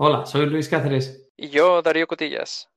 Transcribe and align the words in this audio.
Hola, 0.00 0.26
soy 0.26 0.46
Luis 0.46 0.68
Cáceres. 0.68 1.28
Y 1.36 1.48
yo, 1.48 1.82
Darío 1.82 2.06
Cotillas. 2.06 2.70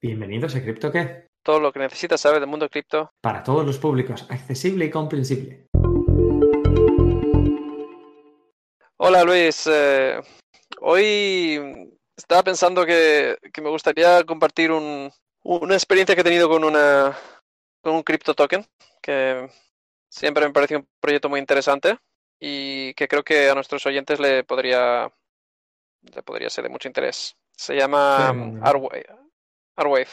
Bienvenidos 0.00 0.54
a 0.54 0.62
Cripto 0.62 0.92
qué? 0.92 1.26
Todo 1.42 1.58
lo 1.58 1.72
que 1.72 1.80
necesitas 1.80 2.20
saber 2.20 2.38
del 2.38 2.48
mundo 2.48 2.68
cripto. 2.68 3.10
Para 3.20 3.42
todos 3.42 3.66
los 3.66 3.78
públicos, 3.78 4.24
accesible 4.30 4.84
y 4.84 4.90
comprensible. 4.90 5.66
Hola 8.96 9.24
Luis, 9.24 9.68
eh, 9.68 10.20
hoy 10.80 11.90
estaba 12.16 12.44
pensando 12.44 12.86
que, 12.86 13.36
me 13.60 13.70
gustaría 13.70 14.22
compartir 14.22 14.70
una 14.70 15.74
experiencia 15.74 16.14
que 16.14 16.20
he 16.20 16.24
tenido 16.24 16.48
con, 16.48 16.62
una, 16.62 17.18
con 17.82 17.96
un 17.96 18.04
cripto 18.04 18.34
token, 18.34 18.64
que 19.02 19.50
siempre 20.08 20.46
me 20.46 20.52
parece 20.52 20.76
un 20.76 20.86
proyecto 21.00 21.28
muy 21.28 21.40
interesante 21.40 21.98
y 22.38 22.94
que 22.94 23.08
creo 23.08 23.24
que 23.24 23.50
a 23.50 23.56
nuestros 23.56 23.84
oyentes 23.84 24.20
le 24.20 24.44
podría, 24.44 25.12
le 26.02 26.22
podría 26.22 26.50
ser 26.50 26.64
de 26.64 26.70
mucho 26.70 26.88
interés. 26.88 27.36
Se 27.52 27.74
llama 27.74 28.28
Arwave. 29.78 30.08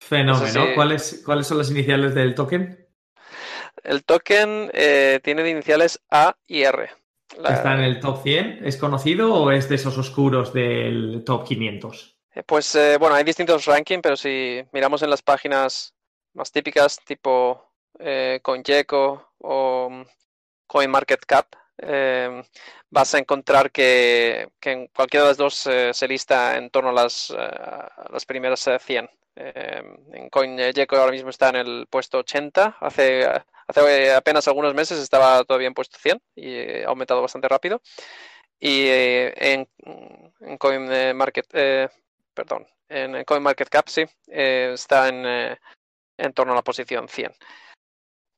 Fenómeno. 0.00 0.66
¿Cuáles, 0.74 1.22
¿Cuáles 1.24 1.46
son 1.46 1.58
las 1.58 1.70
iniciales 1.70 2.14
del 2.14 2.34
token? 2.34 2.86
El 3.82 4.04
token 4.04 4.70
eh, 4.72 5.20
tiene 5.22 5.48
iniciales 5.48 6.00
A 6.10 6.36
y 6.46 6.62
R. 6.62 6.90
¿Está 7.44 7.74
en 7.74 7.80
el 7.80 8.00
top 8.00 8.22
100? 8.22 8.60
¿Es 8.64 8.76
conocido 8.76 9.34
o 9.34 9.50
es 9.50 9.68
de 9.68 9.74
esos 9.74 9.98
oscuros 9.98 10.52
del 10.52 11.22
top 11.24 11.44
500? 11.46 12.18
Eh, 12.34 12.42
pues 12.44 12.74
eh, 12.74 12.96
bueno, 12.98 13.14
hay 13.14 13.24
distintos 13.24 13.64
rankings, 13.66 14.02
pero 14.02 14.16
si 14.16 14.62
miramos 14.72 15.02
en 15.02 15.10
las 15.10 15.22
páginas 15.22 15.94
más 16.34 16.52
típicas, 16.52 16.98
tipo 17.04 17.72
CoinGecko 18.42 19.32
o 19.38 19.88
mm, 19.90 20.02
CoinMarketCap, 20.66 21.46
eh, 21.78 22.42
vas 22.90 23.14
a 23.14 23.18
encontrar 23.18 23.70
que, 23.70 24.48
en 24.62 24.88
cualquiera 24.88 25.24
de 25.24 25.30
las 25.30 25.36
dos 25.36 25.54
se 25.54 26.08
lista 26.08 26.56
en 26.56 26.70
torno 26.70 26.90
a 26.90 26.92
las, 26.92 27.34
las 28.10 28.24
primeras 28.26 28.68
100. 28.80 29.10
en 29.36 30.30
CoinGecko 30.30 30.96
ahora 30.96 31.12
mismo 31.12 31.30
está 31.30 31.50
en 31.50 31.56
el 31.56 31.86
puesto 31.88 32.18
80, 32.18 32.78
hace 32.80 33.26
Hace 33.68 34.12
apenas 34.12 34.46
algunos 34.46 34.74
meses 34.74 34.98
estaba 35.00 35.42
todavía 35.44 35.66
en 35.66 35.74
puesto 35.74 35.98
100 35.98 36.22
y 36.36 36.82
ha 36.82 36.88
aumentado 36.88 37.20
bastante 37.20 37.48
rápido. 37.48 37.82
Y 38.60 38.86
eh, 38.86 39.34
en, 39.36 39.68
en 40.40 40.56
CoinMarket, 40.56 41.46
eh, 41.52 41.88
perdón, 42.32 42.66
en 42.88 43.24
CoinMarketCap 43.24 43.88
sí, 43.88 44.04
eh, 44.28 44.70
está 44.74 45.08
en, 45.08 45.58
en 46.16 46.32
torno 46.32 46.52
a 46.52 46.56
la 46.56 46.62
posición 46.62 47.08
100. 47.08 47.32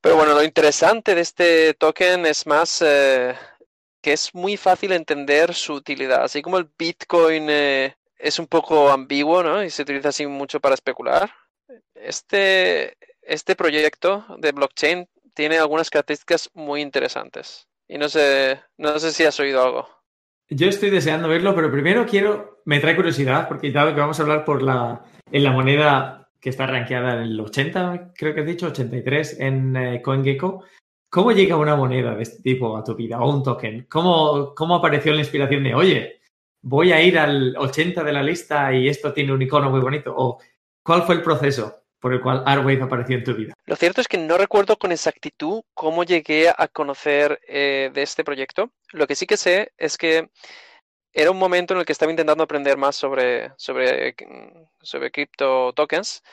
Pero 0.01 0.15
bueno, 0.15 0.33
lo 0.33 0.43
interesante 0.43 1.15
de 1.15 1.21
este 1.21 1.73
token 1.73 2.25
es 2.25 2.47
más 2.47 2.79
que 2.79 4.13
es 4.13 4.33
muy 4.33 4.57
fácil 4.57 4.93
entender 4.93 5.53
su 5.53 5.73
utilidad. 5.73 6.23
Así 6.23 6.41
como 6.41 6.57
el 6.57 6.69
Bitcoin 6.77 7.47
es 7.49 8.39
un 8.39 8.47
poco 8.47 8.91
ambiguo, 8.91 9.43
¿no? 9.43 9.63
Y 9.63 9.69
se 9.69 9.81
utiliza 9.81 10.09
así 10.09 10.25
mucho 10.27 10.59
para 10.59 10.75
especular. 10.75 11.31
Este, 11.95 12.97
este 13.21 13.55
proyecto 13.55 14.25
de 14.37 14.51
blockchain 14.51 15.07
tiene 15.33 15.57
algunas 15.57 15.89
características 15.89 16.49
muy 16.53 16.81
interesantes. 16.81 17.67
Y 17.87 17.97
no 17.97 18.09
sé, 18.09 18.61
no 18.77 18.99
sé 18.99 19.11
si 19.11 19.23
has 19.23 19.39
oído 19.39 19.63
algo. 19.63 19.89
Yo 20.49 20.67
estoy 20.67 20.89
deseando 20.89 21.29
verlo, 21.29 21.55
pero 21.55 21.71
primero 21.71 22.05
quiero, 22.05 22.61
me 22.65 22.79
trae 22.79 22.95
curiosidad, 22.95 23.47
porque 23.47 23.71
dado 23.71 23.93
que 23.93 24.01
vamos 24.01 24.19
a 24.19 24.23
hablar 24.23 24.45
por 24.45 24.61
la, 24.61 25.05
en 25.31 25.43
la 25.43 25.51
moneda 25.51 26.28
que 26.39 26.49
está 26.49 26.65
rankeada 26.67 27.15
en 27.15 27.21
el 27.23 27.39
80, 27.39 28.13
creo 28.15 28.33
que 28.33 28.41
has 28.41 28.47
dicho, 28.47 28.67
83 28.67 29.39
en 29.39 29.75
eh, 29.75 30.01
CoinGecko, 30.01 30.63
¿cómo 31.09 31.31
llega 31.31 31.57
una 31.57 31.75
moneda 31.75 32.15
de 32.15 32.23
este 32.23 32.41
tipo 32.41 32.77
a 32.77 32.83
tu 32.83 32.95
vida 32.95 33.19
o 33.19 33.29
un 33.29 33.43
token? 33.43 33.87
¿Cómo, 33.89 34.53
¿Cómo 34.55 34.75
apareció 34.75 35.13
la 35.13 35.19
inspiración 35.19 35.63
de, 35.63 35.75
oye, 35.75 36.21
voy 36.61 36.91
a 36.91 37.01
ir 37.01 37.17
al 37.17 37.55
80 37.57 38.03
de 38.03 38.13
la 38.13 38.23
lista 38.23 38.73
y 38.73 38.87
esto 38.87 39.13
tiene 39.13 39.33
un 39.33 39.41
icono 39.41 39.69
muy 39.69 39.81
bonito? 39.81 40.13
¿O 40.15 40.39
cuál 40.83 41.03
fue 41.03 41.15
el 41.15 41.21
proceso? 41.21 41.75
por 41.99 42.13
el 42.13 42.21
cual 42.21 42.43
Arwave 42.45 42.81
apareció 42.81 43.17
en 43.17 43.23
tu 43.23 43.33
vida? 43.33 43.53
Lo 43.65 43.75
cierto 43.75 44.01
es 44.01 44.07
que 44.07 44.17
no 44.17 44.37
recuerdo 44.37 44.77
con 44.77 44.91
exactitud 44.91 45.61
cómo 45.73 46.03
llegué 46.03 46.49
a 46.49 46.67
conocer 46.67 47.39
eh, 47.47 47.91
de 47.93 48.01
este 48.01 48.23
proyecto. 48.23 48.71
Lo 48.91 49.05
que 49.05 49.15
sí 49.15 49.27
que 49.27 49.37
sé 49.37 49.73
es 49.77 49.97
que 49.97 50.29
era 51.21 51.31
un 51.31 51.37
momento 51.37 51.73
en 51.73 51.81
el 51.81 51.85
que 51.85 51.91
estaba 51.91 52.11
intentando 52.11 52.43
aprender 52.43 52.77
más 52.77 52.95
sobre, 52.95 53.51
sobre, 53.57 54.15
sobre 54.81 55.11
cripto 55.11 55.73
tokens 55.73 56.23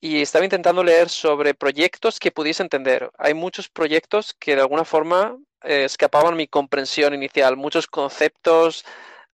y 0.00 0.22
estaba 0.22 0.44
intentando 0.44 0.84
leer 0.84 1.08
sobre 1.08 1.54
proyectos 1.54 2.20
que 2.20 2.30
pudiese 2.30 2.62
entender. 2.62 3.10
Hay 3.18 3.34
muchos 3.34 3.68
proyectos 3.68 4.32
que 4.34 4.54
de 4.54 4.60
alguna 4.60 4.84
forma 4.84 5.36
eh, 5.64 5.84
escapaban 5.84 6.36
mi 6.36 6.46
comprensión 6.46 7.14
inicial, 7.14 7.56
muchos 7.56 7.88
conceptos 7.88 8.84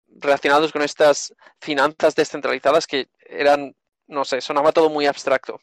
relacionados 0.07 0.71
con 0.71 0.83
estas 0.83 1.35
finanzas 1.61 2.15
descentralizadas 2.15 2.87
que 2.87 3.09
eran 3.27 3.75
no 4.07 4.25
sé, 4.25 4.41
sonaba 4.41 4.73
todo 4.73 4.89
muy 4.89 5.07
abstracto. 5.07 5.61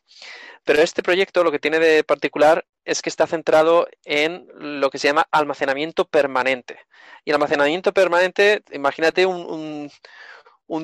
Pero 0.63 0.81
este 0.81 1.03
proyecto 1.03 1.43
lo 1.43 1.51
que 1.51 1.59
tiene 1.59 1.79
de 1.79 2.03
particular 2.03 2.65
es 2.85 3.01
que 3.01 3.09
está 3.09 3.27
centrado 3.27 3.87
en 4.05 4.47
lo 4.55 4.89
que 4.89 4.97
se 4.97 5.07
llama 5.07 5.27
almacenamiento 5.31 6.05
permanente. 6.05 6.77
Y 7.25 7.31
el 7.31 7.35
almacenamiento 7.35 7.93
permanente, 7.93 8.63
imagínate 8.71 9.25
un, 9.25 9.91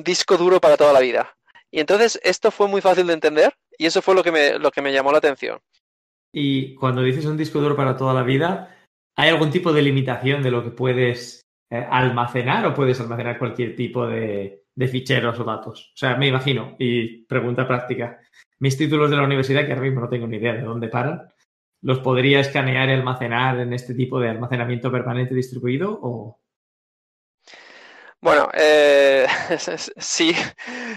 disco 0.04 0.36
duro 0.36 0.60
para 0.60 0.76
toda 0.76 0.92
la 0.92 1.00
vida. 1.00 1.36
Y 1.70 1.80
entonces 1.80 2.20
esto 2.22 2.50
fue 2.50 2.68
muy 2.68 2.80
fácil 2.80 3.06
de 3.06 3.14
entender 3.14 3.54
y 3.78 3.86
eso 3.86 4.02
fue 4.02 4.14
lo 4.14 4.22
que 4.22 4.32
me, 4.32 4.58
lo 4.58 4.70
que 4.70 4.82
me 4.82 4.92
llamó 4.92 5.12
la 5.12 5.18
atención. 5.18 5.58
Y 6.34 6.74
cuando 6.74 7.02
dices 7.02 7.24
un 7.24 7.36
disco 7.36 7.60
duro 7.60 7.76
para 7.76 7.96
toda 7.96 8.12
la 8.12 8.22
vida, 8.22 8.76
¿hay 9.16 9.30
algún 9.30 9.50
tipo 9.50 9.72
de 9.72 9.82
limitación 9.82 10.42
de 10.42 10.50
lo 10.50 10.62
que 10.62 10.70
puedes 10.70 11.42
eh, 11.70 11.86
almacenar 11.90 12.66
o 12.66 12.74
puedes 12.74 13.00
almacenar 13.00 13.38
cualquier 13.38 13.74
tipo 13.76 14.06
de, 14.06 14.62
de 14.74 14.88
ficheros 14.88 15.38
o 15.38 15.44
datos. 15.44 15.92
O 15.94 15.96
sea, 15.96 16.16
me 16.16 16.28
imagino, 16.28 16.76
y 16.78 17.24
pregunta 17.24 17.66
práctica, 17.66 18.20
mis 18.58 18.76
títulos 18.76 19.10
de 19.10 19.16
la 19.16 19.24
universidad, 19.24 19.64
que 19.66 19.72
ahora 19.72 19.82
mismo 19.82 20.00
no 20.00 20.08
tengo 20.08 20.26
ni 20.26 20.36
idea 20.36 20.54
de 20.54 20.62
dónde 20.62 20.88
paran, 20.88 21.28
¿los 21.82 21.98
podría 21.98 22.40
escanear 22.40 22.88
y 22.88 22.92
almacenar 22.92 23.58
en 23.58 23.72
este 23.72 23.94
tipo 23.94 24.20
de 24.20 24.30
almacenamiento 24.30 24.90
permanente 24.90 25.34
distribuido 25.34 25.98
o...? 26.00 26.38
Bueno, 28.20 28.48
eh, 28.54 29.26
sí, 29.96 30.32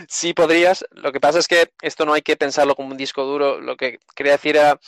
sí 0.07 0.33
podrías. 0.35 0.85
Lo 0.91 1.11
que 1.11 1.19
pasa 1.19 1.39
es 1.39 1.47
que 1.47 1.71
esto 1.81 2.05
no 2.05 2.13
hay 2.13 2.21
que 2.21 2.37
pensarlo 2.37 2.75
como 2.75 2.91
un 2.91 2.97
disco 2.97 3.23
duro. 3.23 3.59
Lo 3.59 3.75
que 3.75 3.97
quería 4.15 4.33
decir 4.33 4.57
era, 4.57 4.79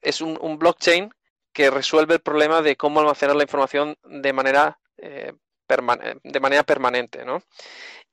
es 0.00 0.22
un, 0.22 0.58
blockchain 0.58 1.10
que 1.52 1.70
resuelve 1.70 2.14
el 2.14 2.20
problema 2.20 2.62
de 2.62 2.76
cómo 2.76 3.00
almacenar 3.00 3.36
la 3.36 3.42
información 3.42 3.94
de 4.04 4.32
manera, 4.32 4.78
eh, 4.96 5.32
de 5.68 6.40
manera 6.40 6.62
permanente, 6.62 7.26
¿no? 7.26 7.42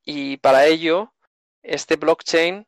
Y 0.04 0.38
para 0.38 0.66
ello, 0.66 1.14
este 1.62 1.96
blockchain 1.96 2.68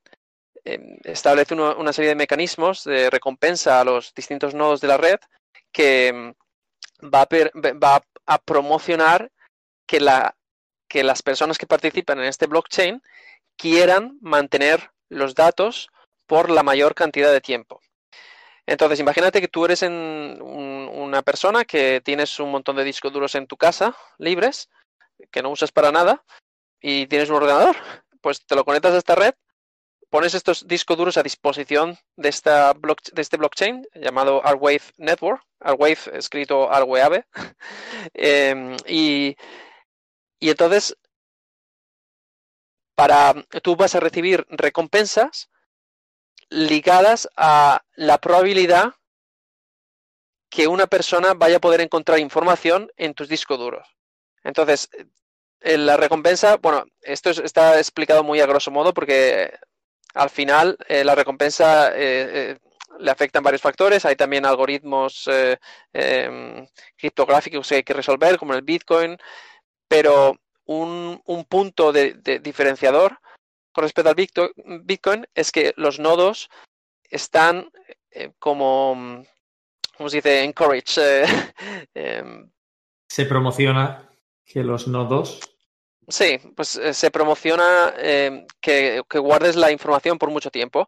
em, 0.65 0.97
establece 1.03 1.53
una 1.53 1.93
serie 1.93 2.09
de 2.09 2.15
mecanismos 2.15 2.83
de 2.83 3.09
recompensa 3.09 3.79
a 3.79 3.85
los 3.85 4.13
distintos 4.13 4.53
nodos 4.53 4.81
de 4.81 4.87
la 4.87 4.97
red 4.97 5.19
que 5.71 6.07
em, 6.07 6.33
va 7.03 7.27
a, 8.25 8.37
promocionar 8.39 9.31
que, 9.85 9.99
que 10.87 11.03
las 11.03 11.21
personas 11.21 11.57
que 11.57 11.67
participan 11.67 12.19
en 12.19 12.25
este 12.25 12.47
blockchain 12.47 13.01
quieran 13.55 14.17
mantener 14.21 14.91
los 15.09 15.35
datos 15.35 15.89
por 16.25 16.49
la 16.49 16.63
mayor 16.63 16.95
cantidad 16.95 17.31
de 17.31 17.41
tiempo. 17.41 17.81
Entonces, 18.65 18.99
imagínate 18.99 19.41
que 19.41 19.47
tú 19.47 19.65
eres 19.65 19.83
una 19.83 21.21
persona 21.21 21.65
que 21.65 22.01
tienes 22.03 22.39
un 22.39 22.51
montón 22.51 22.75
de 22.75 22.83
discos 22.83 23.13
duros 23.13 23.35
en 23.35 23.45
tu 23.45 23.57
casa, 23.57 23.95
libres, 24.17 24.69
que 25.31 25.43
no 25.43 25.51
usas 25.51 25.71
para 25.71 25.91
nada, 25.91 26.23
y 26.81 27.05
tienes 27.07 27.29
un 27.29 27.35
ordenador, 27.35 27.75
pues 28.21 28.43
te 28.45 28.55
lo 28.55 28.65
conectas 28.65 28.93
a 28.93 28.97
esta 28.97 29.15
red, 29.15 29.35
pones 30.15 30.33
estos 30.33 30.65
discos 30.65 30.95
duros 30.95 31.17
a 31.17 31.23
disposición 31.23 31.97
de, 32.15 32.29
esta 32.29 32.73
de 32.73 33.21
este 33.21 33.35
blockchain 33.35 33.85
llamado 33.95 34.41
Arwave 34.47 34.93
Network, 34.95 35.43
Arwave 35.59 35.97
escrito 36.13 36.71
Arwave, 36.71 37.25
em, 38.13 38.77
y, 38.87 39.35
y 40.39 40.49
entonces 40.49 40.95
para 42.95 43.33
tú 43.61 43.75
vas 43.75 43.93
a 43.95 43.99
recibir 43.99 44.45
recompensas 44.47 45.49
ligadas 46.47 47.27
a 47.35 47.81
la 47.95 48.17
probabilidad 48.17 48.93
que 50.49 50.69
una 50.69 50.87
persona 50.87 51.33
vaya 51.33 51.57
a 51.57 51.59
poder 51.59 51.81
encontrar 51.81 52.19
información 52.19 52.89
en 52.95 53.15
tus 53.15 53.27
discos 53.27 53.59
duros. 53.59 53.85
Entonces, 54.45 54.87
eh, 55.59 55.77
la 55.77 55.97
recompensa, 55.97 56.55
bueno, 56.55 56.85
esto 57.01 57.31
está 57.31 57.77
explicado 57.79 58.23
muy 58.23 58.39
a 58.39 58.45
grosso 58.45 58.71
modo 58.71 58.93
porque 58.93 59.51
al 60.15 60.29
final 60.29 60.77
eh, 60.87 61.03
la 61.03 61.13
recompensa 61.13 61.91
eh, 61.93 62.57
le 62.99 63.11
afectan 63.11 63.43
varios 63.43 63.61
factores. 63.61 64.05
Hay 64.05 64.15
también 64.15 64.45
algoritmos 64.45 65.29
em, 65.93 66.65
criptográficos 66.95 67.67
que 67.67 67.75
hay 67.75 67.83
que 67.83 67.93
resolver, 67.93 68.37
como 68.37 68.53
el 68.53 68.61
Bitcoin, 68.61 69.17
pero 69.87 70.37
un, 70.65 71.21
punto 71.47 71.91
de, 71.91 72.13
diferenciador 72.41 73.19
con 73.71 73.83
respecto 73.83 74.09
al 74.09 74.81
Bitcoin 74.83 75.27
es 75.35 75.51
que 75.51 75.73
los 75.75 75.99
nodos 75.99 76.49
están 77.09 77.69
como, 78.39 79.25
¿cómo 79.97 80.09
se 80.09 80.17
dice? 80.17 80.43
Encourage. 80.43 81.01
Em, 81.93 82.49
se 83.09 83.25
promociona 83.25 84.09
que 84.45 84.63
los 84.63 84.87
nodos 84.87 85.39
Sí, 86.07 86.39
pues 86.55 86.75
eh, 86.75 86.93
se 86.93 87.09
promociona 87.09 87.93
eh, 87.97 88.45
que, 88.61 89.03
guardes 89.13 89.55
la 89.55 89.71
información 89.71 90.19
por 90.19 90.29
mucho 90.29 90.51
tiempo, 90.51 90.87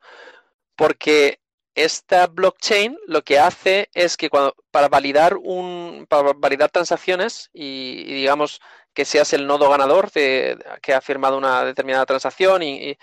porque 0.75 1.42
esta 1.75 2.28
blockchain 2.28 2.98
lo 3.08 3.24
que 3.24 3.40
hace 3.40 3.90
es 3.94 4.18
que 4.18 4.30
cuando, 4.30 4.56
para 4.72 4.90
validar 4.90 5.38
un, 5.38 6.06
para 6.10 6.34
validar 6.34 6.69
transacciones 6.72 7.50
y, 7.54 8.04
digamos 8.06 8.62
que 8.94 9.06
seas 9.06 9.34
el 9.34 9.48
nodo 9.48 9.69
ganador 9.69 10.12
de, 10.12 10.58
que 10.81 10.94
ha 10.94 11.02
firmado 11.02 11.38
una 11.38 11.64
determinada 11.66 12.06
transacción 12.06 12.62
y, 12.64 12.98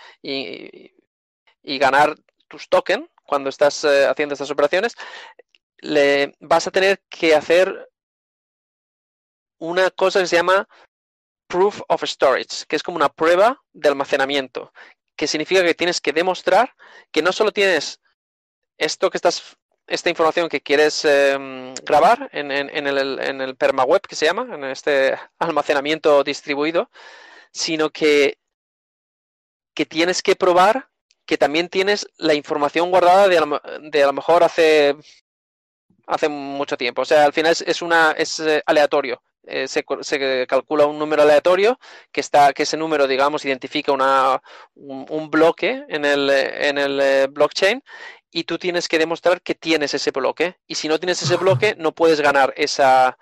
ganar 1.63 2.15
tus 2.47 2.69
tokens 2.69 3.07
cuando 3.25 3.49
estás 3.49 3.83
eh, 3.83 4.05
haciendo 4.05 4.33
estas 4.33 4.51
operaciones, 4.51 4.95
le 5.79 6.33
vas 6.39 6.67
a 6.67 6.71
tener 6.71 7.01
que 7.09 7.35
hacer 7.35 7.89
una 9.57 9.89
cosa 9.91 10.19
que 10.19 10.27
se 10.27 10.35
llama 10.37 10.67
proof 11.47 11.81
of 11.87 12.03
storage, 12.03 12.65
que 12.67 12.75
es 12.75 12.83
como 12.83 12.97
una 12.97 13.09
prueba 13.09 13.61
de 13.73 13.89
almacenamiento, 13.89 14.71
que 15.15 15.27
significa 15.27 15.63
que 15.63 15.75
tienes 15.75 16.01
que 16.01 16.13
demostrar 16.13 16.75
que 17.11 17.21
no 17.21 17.31
solo 17.31 17.51
tienes 17.51 18.01
esto 18.77 19.09
que 19.09 19.17
estás, 19.17 19.57
esta 19.87 20.09
información 20.09 20.49
que 20.49 20.61
quieres 20.61 21.05
em, 21.05 21.73
grabar 21.83 22.29
en, 22.33 22.51
el, 22.51 23.19
en 23.19 23.41
el 23.41 23.55
permaweb 23.55 24.01
que 24.01 24.15
se 24.15 24.25
llama, 24.25 24.47
en 24.53 24.63
este 24.65 25.17
almacenamiento 25.39 26.23
distribuido, 26.23 26.89
sino 27.51 27.89
que, 27.89 28.37
que 29.73 29.85
tienes 29.85 30.21
que 30.21 30.35
probar 30.35 30.89
que 31.25 31.37
también 31.37 31.69
tienes 31.69 32.07
la 32.17 32.35
información 32.35 32.91
guardada 32.91 33.27
de, 33.27 33.89
de 33.89 34.03
a 34.03 34.07
lo 34.07 34.13
mejor 34.13 34.43
hace 34.43 34.95
hace 36.07 36.29
mucho 36.29 36.77
tiempo. 36.77 37.01
O 37.01 37.05
sea, 37.05 37.25
al 37.25 37.33
final 37.33 37.55
es, 37.65 37.81
una 37.81 38.11
es 38.11 38.39
eh, 38.39 38.61
aleatorio. 38.65 39.21
Eh, 39.47 39.67
se, 39.67 39.83
calcula 40.47 40.85
un 40.85 40.97
número 40.97 41.21
aleatorio 41.21 41.79
que 42.11 42.21
está 42.21 42.53
que 42.53 42.63
ese 42.63 42.77
número 42.77 43.07
digamos 43.07 43.45
identifica 43.45 43.91
una, 43.91 44.41
un, 44.75 45.29
bloque 45.29 45.85
en 45.87 46.05
el, 46.05 46.29
en 46.29 46.77
el 46.77 46.99
eh, 46.99 47.27
blockchain 47.29 47.83
y 48.31 48.43
tú 48.45 48.57
tienes 48.57 48.87
que 48.87 48.99
demostrar 48.99 49.41
que 49.41 49.55
tienes 49.55 49.93
ese 49.93 50.11
bloque. 50.11 50.57
Y 50.67 50.75
si 50.75 50.87
no 50.87 50.99
tienes 50.99 51.21
ese 51.21 51.37
bloque 51.37 51.75
no 51.77 51.93
puedes 51.93 52.21
ganar 52.21 52.53
esa 52.57 53.17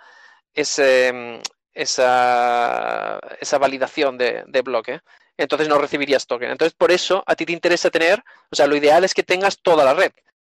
ese, 0.54 1.42
esa, 1.74 3.20
esa 3.40 3.58
validación 3.58 4.18
de, 4.18 4.44
de 4.48 4.62
bloque. 4.62 5.02
Entonces 5.38 5.68
no 5.68 5.78
recibirías 5.78 6.28
token. 6.28 6.52
Entonces 6.52 6.74
por 6.76 6.92
eso 6.92 7.24
a 7.26 7.36
ti 7.36 7.46
te 7.46 7.54
interesa 7.54 7.90
tener 7.90 8.24
o 8.52 8.56
sea 8.56 8.68
lo 8.68 8.76
ideal 8.76 9.04
es 9.04 9.14
que 9.14 9.24
tengas 9.24 9.62
toda 9.62 9.84
la 9.84 9.94
red 9.94 10.12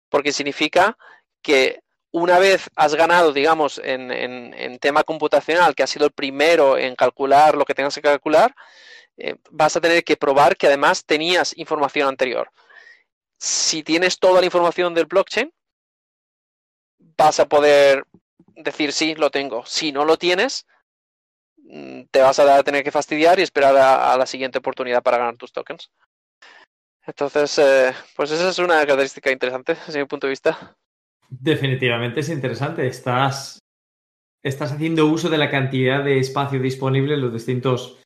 porque 0.09 0.33
significa 0.33 0.97
que 1.43 1.83
una 2.19 2.39
vez 2.39 2.69
has 2.77 2.95
ganado, 2.95 3.33
digamos, 3.33 3.81
en, 3.83 4.79
tema 4.81 5.05
computacional, 5.05 5.75
que 5.75 5.83
has 5.83 5.91
sido 5.91 6.07
el 6.07 6.13
primero 6.13 6.77
en 6.77 6.95
calcular 6.95 7.57
lo 7.57 7.65
que 7.65 7.75
tengas 7.75 7.95
que 7.95 8.03
calcular, 8.03 8.55
eh, 9.17 9.37
vas 9.51 9.77
a 9.77 9.81
tener 9.81 10.05
que 10.05 10.17
probar 10.17 10.57
que 10.57 10.67
además 10.67 11.05
tenías 11.05 11.57
información 11.57 12.09
anterior. 12.09 12.51
Si 13.39 13.83
tienes 13.83 14.19
toda 14.19 14.41
la 14.41 14.47
información 14.47 14.95
del 14.95 15.07
blockchain, 15.07 15.53
vas 17.17 17.41
a 17.41 17.49
poder 17.49 18.05
decir 18.57 18.93
sí, 18.93 19.15
lo 19.15 19.31
tengo. 19.31 19.65
Si 19.67 19.93
no 19.93 20.05
lo 20.05 20.17
tienes, 20.17 20.67
mm, 21.57 22.03
te 22.11 22.21
vas 22.21 22.39
a 22.39 22.63
tener 22.63 22.85
que 22.85 22.91
fastidiar 22.91 23.39
y 23.39 23.43
esperar 23.43 23.77
a, 23.77 24.17
la 24.17 24.27
siguiente 24.27 24.59
oportunidad 24.59 25.03
para 25.03 25.19
ganar 25.19 25.37
tus 25.37 25.53
tokens. 25.53 25.91
Entonces, 27.07 27.59
eh, 27.59 27.95
pues 28.15 28.31
esa 28.31 28.51
es 28.51 28.59
una 28.59 28.81
característica 28.81 29.31
interesante 29.31 29.77
desde 29.87 30.01
mi 30.01 30.07
punto 30.07 30.27
de 30.27 30.33
vista. 30.33 30.77
Definitivamente 31.29 32.21
es 32.21 32.29
interesante. 32.31 32.87
Estás, 32.87 33.59
estás 34.43 34.73
haciendo 34.73 35.07
uso 35.07 35.29
de 35.29 35.39
la 35.39 35.51
cantidad 35.51 36.03
de 36.03 36.19
espacio 36.19 36.59
disponible 36.59 37.15
en 37.15 37.21
los 37.21 37.33
distintos 37.33 38.01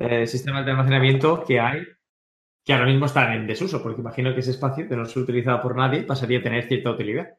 eh, 0.00 0.26
sistemas 0.26 0.64
de 0.64 0.70
almacenamiento 0.70 1.44
que 1.44 1.58
hay, 1.58 1.82
que 2.64 2.72
ahora 2.72 2.86
mismo 2.86 3.06
están 3.06 3.32
en 3.32 3.46
desuso, 3.46 3.82
porque 3.82 4.00
imagino 4.00 4.32
que 4.32 4.40
ese 4.40 4.52
espacio 4.52 4.88
que 4.88 4.94
no 4.94 5.02
es 5.02 5.16
utilizado 5.16 5.60
por 5.60 5.74
nadie 5.74 6.02
pasaría 6.02 6.38
a 6.38 6.42
tener 6.42 6.68
cierta 6.68 6.90
utilidad. 6.90 7.36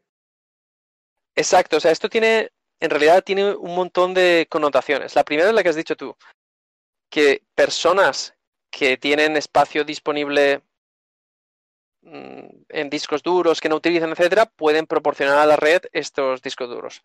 Exacto, 1.36 1.77
o 1.77 1.80
sea, 1.80 1.91
esto 1.91 2.09
tiene, 2.09 2.50
en 2.81 2.89
realidad 2.89 3.24
tiene 3.24 3.53
un 3.53 3.75
montón 3.75 4.13
de 4.13 4.45
connotaciones. 4.50 5.15
La 5.15 5.24
primera 5.24 5.50
es 5.50 5.56
la 5.56 5.63
que 5.63 5.69
has 5.69 5.75
dicho 5.75 5.95
tú, 5.95 6.15
que 7.09 7.44
personas 7.56 8.36
que 8.69 8.97
tienen 8.97 9.38
espacio 9.38 9.86
disponible 9.86 10.62
en 12.69 12.89
discos 12.89 13.23
duros 13.23 13.61
que 13.61 13.69
no 13.69 13.75
utilizan, 13.75 14.11
etcétera, 14.11 14.45
pueden 14.45 14.85
proporcionar 14.88 15.38
a 15.38 15.45
la 15.45 15.56
red 15.56 15.81
estos 15.91 16.41
discos 16.41 16.69
duros. 16.69 17.03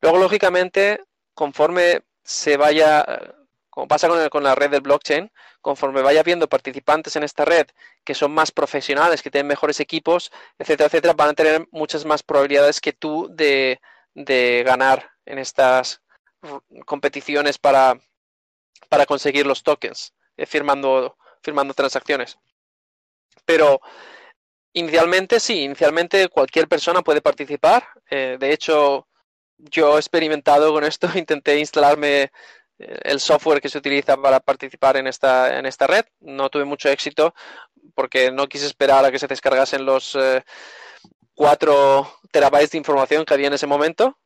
Luego, 0.00 0.18
lógicamente, 0.18 1.04
conforme 1.34 2.02
se 2.24 2.56
vaya, 2.56 3.34
como 3.70 3.88
pasa 3.88 4.08
con, 4.08 4.28
con, 4.28 4.42
la 4.42 4.54
red 4.54 4.70
del 4.70 4.80
blockchain, 4.80 5.30
conforme 5.60 6.02
vaya 6.02 6.22
viendo 6.22 6.48
participantes 6.48 7.16
en 7.16 7.22
esta 7.22 7.44
red 7.44 7.66
que 8.04 8.14
son 8.14 8.32
más 8.32 8.50
profesionales, 8.50 9.22
que 9.22 9.30
tienen 9.30 9.48
mejores 9.48 9.80
equipos, 9.80 10.32
etcétera, 10.58 10.86
etcétera, 10.86 11.14
van 11.14 11.30
a 11.30 11.34
tener 11.34 11.66
muchas 11.70 12.04
más 12.04 12.22
probabilidades 12.22 12.80
que 12.80 12.92
tú 12.92 13.28
de, 13.30 13.80
de 14.14 14.62
ganar 14.64 15.10
en 15.24 15.38
estas 15.38 16.02
competiciones 16.86 17.58
para, 17.58 17.98
para 18.88 19.06
conseguir 19.06 19.46
los 19.46 19.62
tokens, 19.62 20.14
eh, 20.36 20.46
firmando, 20.46 21.16
firmando 21.42 21.74
transacciones. 21.74 22.38
Pero 23.44 23.80
Inicialmente 24.72 25.40
sí, 25.40 25.62
inicialmente 25.64 26.28
cualquier 26.28 26.68
persona 26.68 27.02
puede 27.02 27.20
participar. 27.20 27.84
Eh, 28.08 28.36
de 28.38 28.52
hecho, 28.52 29.08
yo 29.58 29.96
he 29.96 30.00
experimentado 30.00 30.72
con 30.72 30.84
esto, 30.84 31.08
intenté 31.16 31.58
instalarme 31.58 32.30
eh, 32.78 32.98
el 33.02 33.20
software 33.20 33.60
que 33.60 33.68
se 33.68 33.78
utiliza 33.78 34.16
para 34.16 34.40
participar 34.40 34.96
en 34.96 35.06
esta, 35.06 35.58
en 35.58 35.66
esta 35.66 35.86
red. 35.86 36.04
No 36.20 36.50
tuve 36.50 36.64
mucho 36.64 36.88
éxito 36.88 37.34
porque 37.94 38.30
no 38.30 38.48
quise 38.48 38.66
esperar 38.66 39.04
a 39.04 39.10
que 39.10 39.18
se 39.18 39.26
descargasen 39.26 39.84
los 39.84 40.16
4 41.34 42.00
eh, 42.00 42.28
terabytes 42.30 42.70
de 42.70 42.78
información 42.78 43.24
que 43.24 43.34
había 43.34 43.48
en 43.48 43.54
ese 43.54 43.66
momento. 43.66 44.18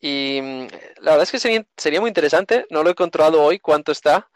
Y 0.00 0.40
mm, 0.42 0.66
la 1.02 1.10
verdad 1.12 1.22
es 1.24 1.30
que 1.30 1.38
sería, 1.38 1.66
sería 1.76 2.00
muy 2.00 2.08
interesante. 2.08 2.66
No 2.70 2.82
lo 2.82 2.90
he 2.90 2.94
controlado 2.94 3.42
hoy 3.42 3.58
cuánto 3.58 3.92
está. 3.92 4.30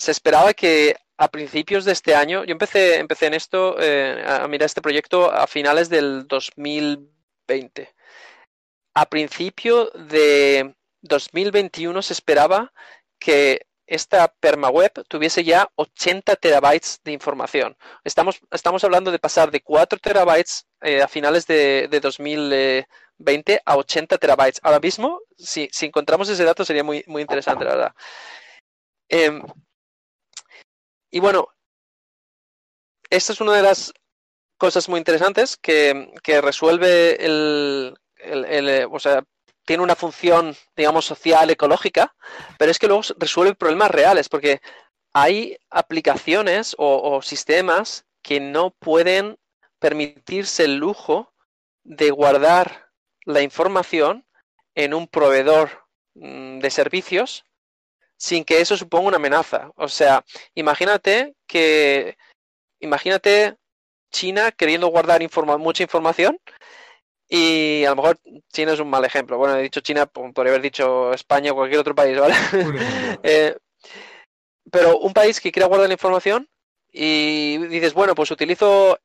Se 0.00 0.12
esperaba 0.12 0.54
que 0.54 0.96
a 1.18 1.28
principios 1.28 1.84
de 1.84 1.92
este 1.92 2.14
año, 2.14 2.44
yo 2.44 2.52
empecé, 2.52 2.98
empecé 2.98 3.26
en 3.26 3.34
esto, 3.34 3.76
eh, 3.78 4.24
a 4.26 4.48
mirar 4.48 4.64
este 4.64 4.80
proyecto 4.80 5.30
a 5.30 5.46
finales 5.46 5.90
del 5.90 6.26
2020. 6.26 7.94
A 8.94 9.06
principio 9.10 9.90
de 9.90 10.74
2021 11.02 12.00
se 12.00 12.14
esperaba 12.14 12.72
que 13.18 13.66
esta 13.86 14.28
permaweb 14.40 15.04
tuviese 15.06 15.44
ya 15.44 15.70
80 15.74 16.34
terabytes 16.36 17.00
de 17.04 17.12
información. 17.12 17.76
Estamos, 18.02 18.40
hablando 18.82 19.12
de 19.12 19.18
pasar 19.18 19.50
de 19.50 19.60
4 19.60 19.98
terabytes 19.98 20.66
eh, 20.80 21.02
a 21.02 21.08
finales 21.08 21.46
de, 21.46 21.90
2020 22.00 23.60
a 23.66 23.76
80 23.76 24.16
terabytes. 24.16 24.60
Ahora 24.62 24.80
mismo, 24.80 25.20
si, 25.36 25.68
encontramos 25.82 26.30
ese 26.30 26.44
dato, 26.44 26.64
sería 26.64 26.84
muy, 26.84 27.04
muy 27.06 27.20
interesante, 27.20 27.66
la 27.66 27.70
verdad. 27.72 27.94
Em, 29.10 29.42
y 31.10 31.20
bueno, 31.20 31.48
esta 33.10 33.32
es 33.32 33.40
una 33.40 33.54
de 33.54 33.62
las 33.62 33.92
cosas 34.56 34.88
muy 34.88 34.98
interesantes 34.98 35.56
que, 35.56 36.12
resuelve 36.42 37.24
el, 37.24 37.98
eh, 38.18 38.86
o 38.90 38.98
sea, 38.98 39.24
tiene 39.64 39.82
una 39.82 39.96
función, 39.96 40.54
digamos, 40.76 41.06
social, 41.06 41.50
ecológica, 41.50 42.14
pero 42.58 42.70
es 42.70 42.78
que 42.78 42.86
luego 42.86 43.02
resuelve 43.18 43.54
problemas 43.54 43.90
reales, 43.90 44.28
porque 44.28 44.60
hay 45.12 45.56
aplicaciones 45.70 46.74
o, 46.78 47.20
sistemas 47.22 48.04
que 48.22 48.38
no 48.38 48.70
pueden 48.70 49.38
permitirse 49.78 50.64
el 50.64 50.76
lujo 50.76 51.32
de 51.82 52.10
guardar 52.10 52.90
la 53.24 53.42
información 53.42 54.26
en 54.74 54.94
un 54.94 55.08
proveedor 55.08 55.86
mm, 56.14 56.58
de 56.58 56.70
servicios 56.70 57.44
sin 58.20 58.44
que 58.44 58.60
eso 58.60 58.76
suponga 58.76 59.08
una 59.08 59.16
amenaza. 59.16 59.72
O 59.76 59.88
sea, 59.88 60.22
imagínate 60.54 61.34
que, 61.46 62.18
imagínate 62.78 63.56
China 64.12 64.52
queriendo 64.52 64.88
guardar 64.88 65.22
mucha 65.58 65.82
información 65.82 66.38
y 67.28 67.84
a 67.86 67.90
lo 67.90 67.96
mejor 67.96 68.18
China 68.52 68.74
es 68.74 68.80
un 68.80 68.90
mal 68.90 69.06
ejemplo. 69.06 69.38
Bueno, 69.38 69.56
he 69.56 69.62
dicho 69.62 69.80
China, 69.80 70.04
podría 70.04 70.52
haber 70.52 70.60
dicho 70.60 71.14
España 71.14 71.52
o 71.52 71.54
cualquier 71.54 71.80
otro 71.80 71.94
país, 71.94 72.18
¿vale? 72.18 72.34
Eh, 73.22 73.56
pero 74.70 74.98
un 74.98 75.14
país 75.14 75.40
que 75.40 75.50
quiera 75.50 75.66
guardar 75.66 75.88
la 75.88 75.94
información 75.94 76.46
y 76.92 77.56
dices, 77.68 77.94
bueno, 77.94 78.14
pues 78.14 78.30
utilizo 78.30 78.98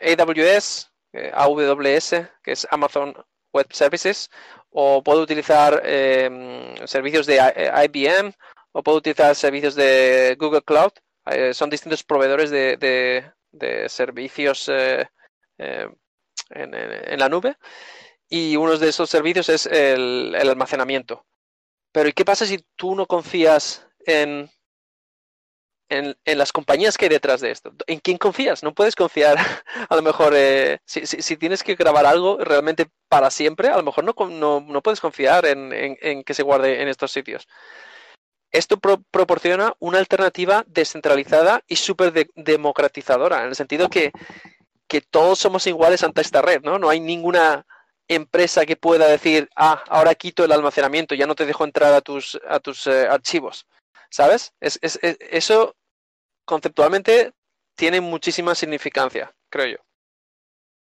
AWS, 0.00 0.92
eh, 1.12 1.32
AWS, 1.34 2.10
que 2.42 2.52
es 2.52 2.66
Amazon 2.70 3.14
Web 3.52 3.66
Services, 3.72 4.30
o 4.78 5.02
puedo 5.02 5.22
utilizar 5.22 5.80
em, 5.86 6.76
servicios 6.86 7.24
de 7.26 7.36
IBM, 7.36 8.30
o 8.72 8.82
puedo 8.82 8.98
utilizar 8.98 9.34
servicios 9.34 9.74
de 9.74 10.36
Google 10.38 10.60
Cloud. 10.60 10.92
Eh, 11.30 11.54
son 11.54 11.70
distintos 11.70 12.04
proveedores 12.04 12.50
de, 12.50 13.24
servicios 13.88 14.68
eh, 14.68 15.08
em, 15.56 15.90
en, 16.50 17.18
la 17.18 17.30
nube. 17.30 17.56
Y 18.28 18.56
uno 18.56 18.76
de 18.76 18.90
esos 18.90 19.08
servicios 19.08 19.48
es 19.48 19.64
el, 19.64 20.34
almacenamiento. 20.34 21.24
Pero 21.90 22.10
¿y 22.10 22.12
qué 22.12 22.26
pasa 22.26 22.44
si 22.44 22.58
tú 22.76 22.94
no 22.94 23.06
confías 23.06 23.88
en, 24.04 24.50
en, 25.88 26.16
las 26.24 26.52
compañías 26.52 26.96
que 26.96 27.06
hay 27.06 27.08
detrás 27.10 27.40
de 27.40 27.50
esto. 27.50 27.72
¿En 27.86 28.00
quién 28.00 28.18
confías? 28.18 28.62
No 28.62 28.74
puedes 28.74 28.96
confiar, 28.96 29.36
a 29.88 29.96
lo 29.96 30.02
mejor, 30.02 30.32
eh, 30.36 30.78
si, 30.84 31.36
tienes 31.36 31.62
que 31.62 31.74
grabar 31.74 32.06
algo 32.06 32.38
realmente 32.38 32.86
para 33.08 33.30
siempre, 33.30 33.68
a 33.68 33.76
lo 33.76 33.82
mejor 33.82 34.04
no, 34.04 34.60
no, 34.60 34.82
puedes 34.82 35.00
confiar 35.00 35.46
en, 35.46 36.24
que 36.24 36.34
se 36.34 36.42
guarde 36.42 36.82
en 36.82 36.88
estos 36.88 37.12
sitios. 37.12 37.46
Esto 38.50 38.78
proporciona 38.78 39.74
una 39.80 39.98
alternativa 39.98 40.64
descentralizada 40.66 41.62
y 41.66 41.76
súper 41.76 42.12
democratizadora, 42.34 43.42
en 43.42 43.48
el 43.48 43.54
sentido 43.54 43.88
que, 43.88 44.12
que 44.88 45.00
todos 45.00 45.38
somos 45.38 45.66
iguales 45.66 46.02
ante 46.02 46.22
esta 46.22 46.42
red, 46.42 46.62
¿no? 46.62 46.78
No 46.78 46.88
hay 46.88 47.00
ninguna 47.00 47.66
empresa 48.08 48.64
que 48.64 48.76
pueda 48.76 49.08
decir, 49.08 49.48
ah, 49.56 49.82
ahora 49.88 50.14
quito 50.14 50.44
el 50.44 50.52
almacenamiento, 50.52 51.14
ya 51.14 51.26
no 51.26 51.34
te 51.34 51.44
dejo 51.44 51.64
entrar 51.64 51.92
a 51.92 52.00
tus, 52.00 52.40
a 52.48 52.60
tus 52.60 52.86
eh, 52.86 53.06
archivos. 53.08 53.66
¿Sabes? 54.10 54.54
Es, 54.60 54.78
eso 54.82 55.76
conceptualmente 56.44 57.32
tiene 57.76 58.00
muchísima 58.00 58.54
significancia, 58.54 59.34
creo 59.50 59.66
yo. 59.66 59.78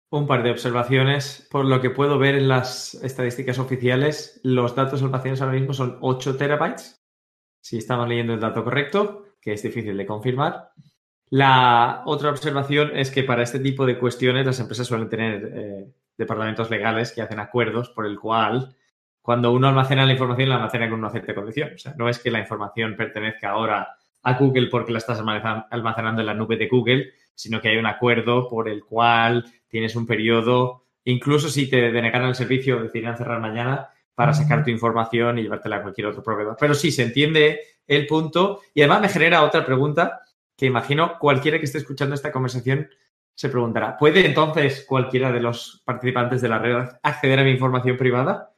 Un 0.09 0.27
par 0.27 0.43
de 0.43 0.51
observaciones. 0.51 1.47
Por 1.49 1.65
lo 1.65 1.79
que 1.79 1.89
puedo 1.89 2.19
ver 2.19 2.35
en 2.35 2.49
las 2.49 2.95
estadísticas 2.95 3.59
oficiales, 3.59 4.41
los 4.43 4.75
datos 4.75 5.01
almacenados 5.01 5.41
ahora 5.41 5.53
mismo 5.53 5.73
son 5.73 5.97
8 6.01 6.35
terabytes. 6.35 7.01
Si 7.61 7.77
estamos 7.77 8.09
leyendo 8.09 8.33
el 8.33 8.39
dato 8.39 8.63
correcto, 8.63 9.25
que 9.39 9.53
es 9.53 9.63
difícil 9.63 9.95
de 9.95 10.05
confirmar. 10.05 10.71
La 11.29 12.03
otra 12.05 12.29
observación 12.29 12.91
es 12.97 13.09
que 13.09 13.23
para 13.23 13.43
este 13.43 13.59
tipo 13.59 13.85
de 13.85 13.97
cuestiones 13.97 14.45
las 14.45 14.59
empresas 14.59 14.85
suelen 14.85 15.07
tener 15.07 15.51
eh, 15.53 15.93
departamentos 16.17 16.69
legales 16.69 17.13
que 17.13 17.21
hacen 17.21 17.39
acuerdos 17.39 17.89
por 17.89 18.05
el 18.05 18.19
cual 18.19 18.75
cuando 19.21 19.51
uno 19.51 19.67
almacena 19.67 20.05
la 20.05 20.13
información, 20.13 20.49
la 20.49 20.55
almacena 20.55 20.89
con 20.89 20.99
una 20.99 21.09
cierta 21.09 21.35
condición. 21.35 21.71
O 21.75 21.77
sea, 21.77 21.93
no 21.97 22.09
es 22.09 22.19
que 22.19 22.31
la 22.31 22.39
información 22.39 22.95
pertenezca 22.95 23.49
ahora 23.49 23.95
a 24.23 24.33
Google 24.33 24.67
porque 24.67 24.91
la 24.91 24.99
estás 24.99 25.19
almacenando 25.19 26.21
en 26.21 26.27
la 26.27 26.33
nube 26.33 26.57
de 26.57 26.67
Google, 26.67 27.11
sino 27.35 27.61
que 27.61 27.69
hay 27.69 27.77
un 27.77 27.85
acuerdo 27.85 28.49
por 28.49 28.67
el 28.67 28.83
cual 28.83 29.45
tienes 29.67 29.95
un 29.95 30.05
periodo, 30.05 30.85
incluso 31.05 31.49
si 31.49 31.69
te 31.69 31.91
denegaran 31.91 32.29
el 32.29 32.35
servicio, 32.35 32.81
decidirán 32.81 33.17
cerrar 33.17 33.39
mañana 33.39 33.89
para 34.13 34.33
sacar 34.33 34.63
tu 34.63 34.69
información 34.69 35.39
y 35.39 35.43
llevártela 35.43 35.77
a 35.77 35.81
cualquier 35.81 36.07
otro 36.07 36.21
proveedor. 36.21 36.57
Pero 36.59 36.73
sí, 36.73 36.91
se 36.91 37.03
entiende 37.03 37.61
el 37.87 38.05
punto 38.05 38.61
y 38.73 38.81
además 38.81 39.01
me 39.01 39.09
genera 39.09 39.43
otra 39.43 39.65
pregunta 39.65 40.21
que 40.55 40.65
imagino 40.65 41.17
cualquiera 41.17 41.57
que 41.57 41.65
esté 41.65 41.79
escuchando 41.79 42.13
esta 42.13 42.31
conversación 42.31 42.87
se 43.33 43.49
preguntará, 43.49 43.97
¿puede 43.97 44.25
entonces 44.25 44.85
cualquiera 44.87 45.31
de 45.31 45.39
los 45.39 45.81
participantes 45.85 46.41
de 46.41 46.49
la 46.49 46.59
red 46.59 46.89
acceder 47.01 47.39
a 47.39 47.43
mi 47.43 47.51
información 47.51 47.97
privada? 47.97 48.50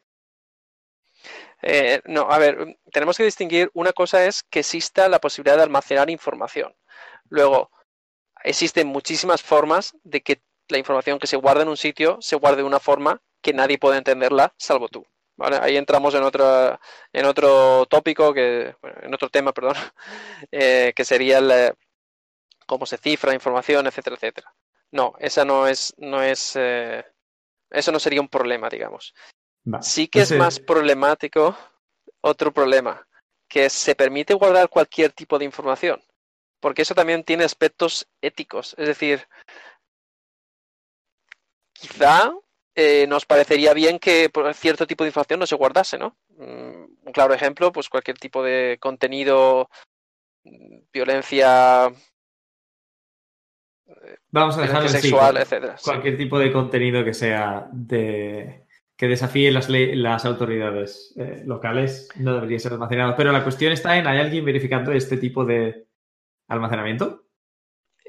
Eh, 1.63 2.01
no, 2.05 2.29
a 2.29 2.37
ver, 2.39 2.77
tenemos 2.91 3.17
que 3.17 3.23
distinguir, 3.23 3.71
una 3.73 3.93
cosa 3.93 4.25
es 4.25 4.43
que 4.43 4.59
exista 4.59 5.07
la 5.07 5.19
posibilidad 5.19 5.55
de 5.55 5.63
almacenar 5.63 6.09
información. 6.09 6.75
Luego, 7.29 7.71
existen 8.43 8.87
muchísimas 8.87 9.41
formas 9.41 9.95
de 10.03 10.21
que 10.21 10.41
la 10.67 10.77
información 10.77 11.19
que 11.19 11.27
se 11.27 11.37
guarda 11.37 11.63
en 11.63 11.69
un 11.69 11.77
sitio 11.77 12.17
se 12.21 12.35
guarde 12.35 12.57
de 12.57 12.63
una 12.63 12.79
forma 12.81 13.21
que 13.41 13.53
nadie 13.53 13.77
puede 13.77 13.97
entenderla 13.97 14.53
salvo 14.57 14.89
tú. 14.89 15.05
Ahí 15.39 15.77
entramos 15.77 16.13
en 16.15 16.23
otro, 16.23 16.79
en 17.13 17.25
otro 17.25 17.85
tópico, 17.87 18.33
que, 18.33 18.75
en 19.01 19.13
otro 19.13 19.29
tema, 19.29 19.53
perdón, 19.53 19.75
eh, 20.51 20.93
que 20.95 21.05
sería 21.05 21.39
el, 21.39 21.73
cómo 22.67 22.85
se 22.85 22.97
cifra 22.97 23.33
información, 23.33 23.87
etcétera, 23.87 24.17
etcétera. 24.17 24.53
No, 24.91 25.13
esa 25.19 25.45
no 25.45 25.67
es, 25.67 25.93
no 25.97 26.21
es, 26.21 26.53
eh, 26.55 27.03
eso 27.71 27.91
no 27.91 27.99
sería 27.99 28.21
un 28.21 28.29
problema, 28.29 28.69
digamos 28.69 29.13
sí 29.81 30.07
que 30.07 30.21
es 30.21 30.31
más 30.37 30.59
problemático 30.59 31.57
otro 32.21 32.53
problema, 32.53 33.05
que 33.47 33.69
se 33.69 33.95
permite 33.95 34.33
guardar 34.33 34.69
cualquier 34.69 35.11
tipo 35.11 35.37
de 35.37 35.45
información, 35.45 36.01
porque 36.59 36.81
eso 36.81 36.95
también 36.95 37.23
tiene 37.23 37.43
aspectos 37.43 38.07
éticos. 38.21 38.75
Es 38.77 38.87
decir, 38.87 39.27
quizá 41.73 42.33
eh, 42.75 43.05
nos 43.07 43.25
parecería 43.25 43.73
bien 43.73 43.99
que 43.99 44.31
cierto 44.53 44.87
tipo 44.87 45.03
de 45.03 45.09
información 45.09 45.39
no 45.39 45.47
se 45.47 45.55
guardase, 45.55 45.97
¿no? 45.97 46.17
Mm, 46.29 46.85
un 47.05 47.11
claro 47.13 47.33
ejemplo, 47.33 47.71
pues 47.71 47.89
cualquier 47.89 48.17
tipo 48.17 48.41
de 48.41 48.77
contenido, 48.79 49.69
violencia 50.91 51.91
Vamos 54.31 54.57
a 54.57 54.61
dejar 54.61 54.89
sexual, 54.89 55.37
etcétera. 55.37 55.75
Cualquier 55.83 56.17
tipo 56.17 56.39
de 56.39 56.51
contenido 56.51 57.03
que 57.03 57.13
sea 57.13 57.67
de 57.71 58.65
que 58.95 59.07
desafíe 59.07 59.51
las, 59.51 59.69
las 59.69 60.25
autoridades 60.25 61.13
eh, 61.17 61.43
locales 61.45 62.09
no 62.15 62.35
debería 62.35 62.59
ser 62.59 62.73
almacenado. 62.73 63.15
Pero 63.15 63.31
la 63.31 63.43
cuestión 63.43 63.71
está 63.71 63.97
en, 63.97 64.07
¿hay 64.07 64.19
alguien 64.19 64.45
verificando 64.45 64.91
este 64.91 65.17
tipo 65.17 65.45
de 65.45 65.87
almacenamiento? 66.47 67.25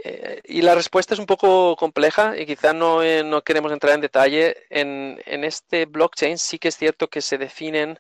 Eh, 0.05 0.43
y 0.45 0.61
la 0.61 0.75
respuesta 0.75 1.15
es 1.15 1.21
un 1.21 1.27
poco 1.27 1.77
compleja 1.77 2.39
y 2.39 2.45
quizá 2.45 2.75
no, 2.75 3.03
eh, 3.03 3.25
no 3.25 3.43
queremos 3.43 3.73
entrar 3.73 3.95
en 3.95 4.03
detalle. 4.03 4.57
En, 4.69 5.21
en, 5.25 5.45
este 5.45 5.87
blockchain 5.87 6.37
sí 6.37 6.59
que 6.59 6.69
es 6.69 6.77
cierto 6.77 7.09
que 7.09 7.23
se 7.23 7.39
definen 7.39 7.99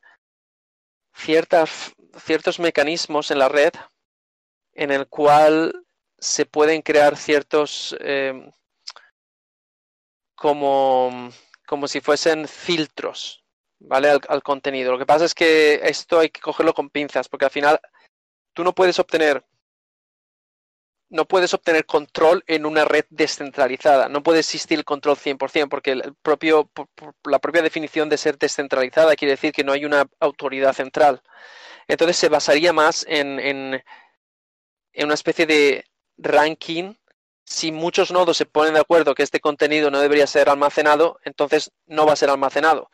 ciertas, 1.14 1.94
ciertos 2.18 2.60
mecanismos 2.60 3.30
en 3.30 3.38
la 3.38 3.48
red 3.48 3.72
en 4.74 4.90
el 4.90 5.06
cual 5.06 5.84
se 6.18 6.44
pueden 6.44 6.82
crear 6.82 7.16
ciertos 7.16 7.96
como 10.34 11.30
como 11.66 11.88
si 11.88 12.00
fuesen 12.00 12.48
filtros, 12.48 13.44
¿vale? 13.78 14.10
Al, 14.10 14.42
contenido. 14.42 14.92
Lo 14.92 14.98
que 14.98 15.06
pasa 15.06 15.24
es 15.24 15.34
que 15.34 15.80
esto 15.82 16.20
hay 16.20 16.30
que 16.30 16.40
cogerlo 16.40 16.74
con 16.74 16.90
pinzas, 16.90 17.28
porque 17.28 17.46
al 17.46 17.50
final 17.50 17.80
tú 18.52 18.64
no 18.64 18.74
puedes 18.74 18.98
obtener 18.98 19.44
no 21.10 21.26
puedes 21.26 21.54
obtener 21.54 21.86
control 21.86 22.42
en 22.48 22.66
una 22.66 22.84
red 22.84 23.04
descentralizada. 23.08 24.08
No 24.08 24.22
puede 24.24 24.40
existir 24.40 24.78
el 24.78 24.84
control 24.84 25.16
100%, 25.16 25.68
porque 25.68 25.92
el 25.92 26.14
propio, 26.22 26.70
la 27.24 27.38
propia 27.38 27.62
definición 27.62 28.08
de 28.08 28.18
ser 28.18 28.36
descentralizada 28.36 29.14
quiere 29.14 29.32
decir 29.32 29.52
que 29.52 29.62
no 29.62 29.72
hay 29.72 29.84
una 29.84 30.06
autoridad 30.18 30.72
central. 30.72 31.22
Entonces 31.86 32.16
se 32.16 32.28
basaría 32.28 32.72
más 32.72 33.04
en, 33.08 33.38
en, 33.38 33.84
en 34.92 35.04
una 35.04 35.14
especie 35.14 35.46
de 35.46 35.84
ranking 36.16 36.94
si 37.44 37.72
muchos 37.72 38.10
nodos 38.10 38.36
se 38.36 38.46
ponen 38.46 38.74
de 38.74 38.80
acuerdo 38.80 39.14
que 39.14 39.22
este 39.22 39.40
contenido 39.40 39.90
no 39.90 40.00
debería 40.00 40.26
ser 40.26 40.48
almacenado, 40.48 41.18
entonces 41.24 41.70
no 41.86 42.06
va 42.06 42.14
a 42.14 42.16
ser 42.16 42.30
almacenado. 42.30 42.90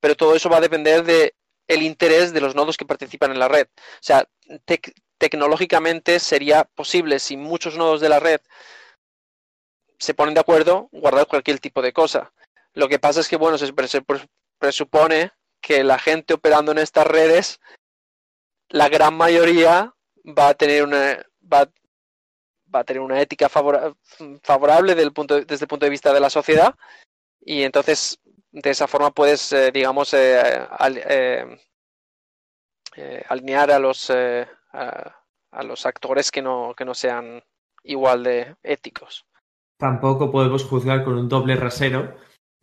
Pero 0.00 0.14
todo 0.16 0.34
eso 0.34 0.48
va 0.48 0.58
a 0.58 0.62
depender 0.62 1.04
del 1.04 1.32
el 1.66 1.82
interés 1.82 2.32
de 2.32 2.40
los 2.40 2.54
nodos 2.54 2.76
que 2.76 2.84
participan 2.84 3.32
en 3.32 3.38
la 3.38 3.48
red. 3.48 3.66
O 3.66 4.02
sea, 4.02 4.28
tecnológicamente 5.18 6.18
sería 6.18 6.64
posible 6.64 7.18
si 7.18 7.36
muchos 7.36 7.76
nodos 7.76 8.00
de 8.00 8.08
la 8.08 8.20
red 8.20 8.40
se 9.98 10.14
ponen 10.14 10.34
de 10.34 10.40
acuerdo 10.40 10.88
guardar 10.92 11.26
cualquier 11.26 11.58
tipo 11.58 11.82
de 11.82 11.92
cosa. 11.92 12.32
Lo 12.72 12.88
que 12.88 12.98
pasa 12.98 13.20
es 13.20 13.28
que, 13.28 13.36
bueno, 13.36 13.58
se 13.58 13.72
presupone 14.58 15.32
que 15.60 15.84
la 15.84 15.98
gente 15.98 16.34
operando 16.34 16.72
en 16.72 16.78
estas 16.78 17.06
redes, 17.06 17.60
la 18.68 18.88
gran 18.88 19.14
mayoría 19.14 19.94
va 20.24 20.48
a 20.48 20.54
tener 20.54 20.84
una, 20.84 21.26
va 22.74 22.80
a 22.80 22.84
tener 22.84 23.02
una 23.02 23.20
ética 23.20 23.48
favorable 23.48 24.94
desde 24.94 25.02
el, 25.02 25.12
punto, 25.12 25.40
de 25.40 25.90
vista 25.90 26.12
de 26.12 26.20
la 26.20 26.30
sociedad 26.30 26.74
y 27.40 27.62
entonces 27.62 28.18
de 28.52 28.70
esa 28.70 28.86
forma 28.86 29.10
puedes, 29.10 29.52
eh, 29.52 29.70
digamos, 29.72 30.12
eh, 30.14 30.66
eh, 32.96 33.24
alinear 33.28 33.70
a 33.70 33.78
los, 33.78 34.10
a, 34.10 35.62
los 35.62 35.86
actores 35.86 36.30
que 36.30 36.42
no, 36.42 36.74
que 36.76 36.84
no 36.84 36.94
sean 36.94 37.42
igual 37.84 38.24
de 38.24 38.56
éticos. 38.62 39.24
Tampoco 39.78 40.30
podemos 40.30 40.64
juzgar 40.64 41.04
con 41.04 41.16
un 41.16 41.28
doble 41.28 41.56
rasero 41.56 42.14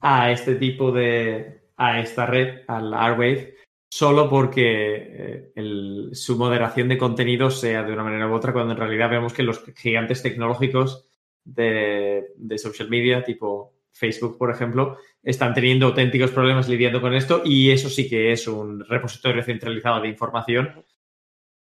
a 0.01 0.31
este 0.31 0.55
tipo 0.55 0.91
de, 0.91 1.71
a 1.77 1.99
esta 1.99 2.25
red, 2.25 2.63
al 2.67 2.93
Airwave, 2.93 3.55
solo 3.89 4.29
porque 4.29 5.51
eh, 5.55 6.09
su 6.13 6.37
moderación 6.37 6.89
de 6.89 6.97
contenido 6.97 7.49
sea 7.49 7.83
de 7.83 7.93
una 7.93 8.03
manera 8.03 8.27
u 8.27 8.33
otra, 8.33 8.53
cuando 8.53 8.73
en 8.73 8.79
realidad 8.79 9.09
vemos 9.09 9.33
que 9.33 9.43
los 9.43 9.63
gigantes 9.75 10.21
tecnológicos 10.21 11.09
de, 11.43 12.25
social 12.57 12.89
media, 12.89 13.23
tipo 13.23 13.73
Facebook, 13.91 14.37
por 14.37 14.51
ejemplo, 14.51 14.97
están 15.23 15.53
teniendo 15.53 15.87
auténticos 15.87 16.31
problemas 16.31 16.67
lidiando 16.67 17.01
con 17.01 17.13
esto 17.13 17.41
y 17.43 17.71
eso 17.71 17.89
sí 17.89 18.09
que 18.09 18.31
es 18.31 18.47
un 18.47 18.85
repositorio 18.85 19.43
centralizado 19.43 20.01
de 20.01 20.09
información. 20.09 20.85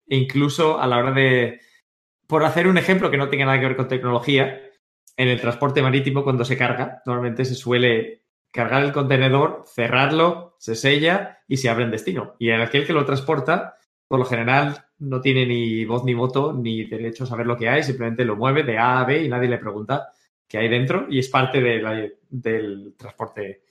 incluso 0.07 0.79
a 0.79 0.87
la 0.87 0.97
hora 0.97 1.11
de, 1.11 1.61
por 2.27 2.43
hacer 2.43 2.67
un 2.67 2.77
ejemplo 2.77 3.09
que 3.09 3.17
no 3.17 3.29
tenga 3.29 3.45
nada 3.45 3.59
que 3.59 3.67
ver 3.67 3.75
con 3.75 3.87
tecnología, 3.87 4.61
en 5.17 5.27
el 5.27 5.39
transporte 5.39 5.81
marítimo 5.81 6.23
cuando 6.23 6.45
se 6.45 6.57
carga, 6.57 7.01
normalmente 7.05 7.45
se 7.45 7.55
suele 7.55 8.22
cargar 8.53 8.83
el 8.83 8.91
contenedor, 8.91 9.63
cerrarlo, 9.65 10.55
se 10.59 10.75
sella 10.75 11.39
y 11.47 11.57
se 11.57 11.69
abre 11.69 11.85
en 11.85 11.91
destino. 11.91 12.35
Y 12.37 12.51
aquel 12.51 12.85
que 12.85 12.93
lo 12.93 13.03
transporta, 13.03 13.77
por 14.07 14.19
lo 14.19 14.25
general, 14.25 14.85
no 14.99 15.21
tiene 15.21 15.47
ni 15.47 15.83
voz 15.85 16.05
ni 16.05 16.13
voto 16.13 16.53
ni 16.53 16.85
derecho 16.85 17.23
a 17.23 17.27
saber 17.27 17.47
lo 17.47 17.57
que 17.57 17.67
hay, 17.67 17.81
simplemente 17.81 18.23
lo 18.23 18.35
mueve 18.35 18.61
de 18.61 18.77
A 18.77 18.99
a 18.99 19.05
B 19.05 19.23
y 19.23 19.27
nadie 19.27 19.49
le 19.49 19.57
pregunta 19.57 20.09
qué 20.47 20.59
hay 20.59 20.69
dentro 20.69 21.07
y 21.09 21.17
es 21.17 21.29
parte 21.29 21.59
del 21.61 22.93
transporte 22.95 23.63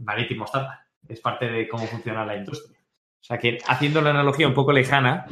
marítimo 0.00 0.46
estándar. 0.46 0.80
Es 1.08 1.20
parte 1.20 1.46
de 1.46 1.68
cómo 1.68 1.86
funciona 1.86 2.26
la 2.26 2.36
industria. 2.36 2.78
O 2.80 3.24
sea 3.24 3.38
que 3.38 3.58
haciendo 3.68 4.00
la 4.02 4.10
analogía 4.10 4.48
un 4.48 4.54
poco 4.54 4.72
lejana, 4.72 5.26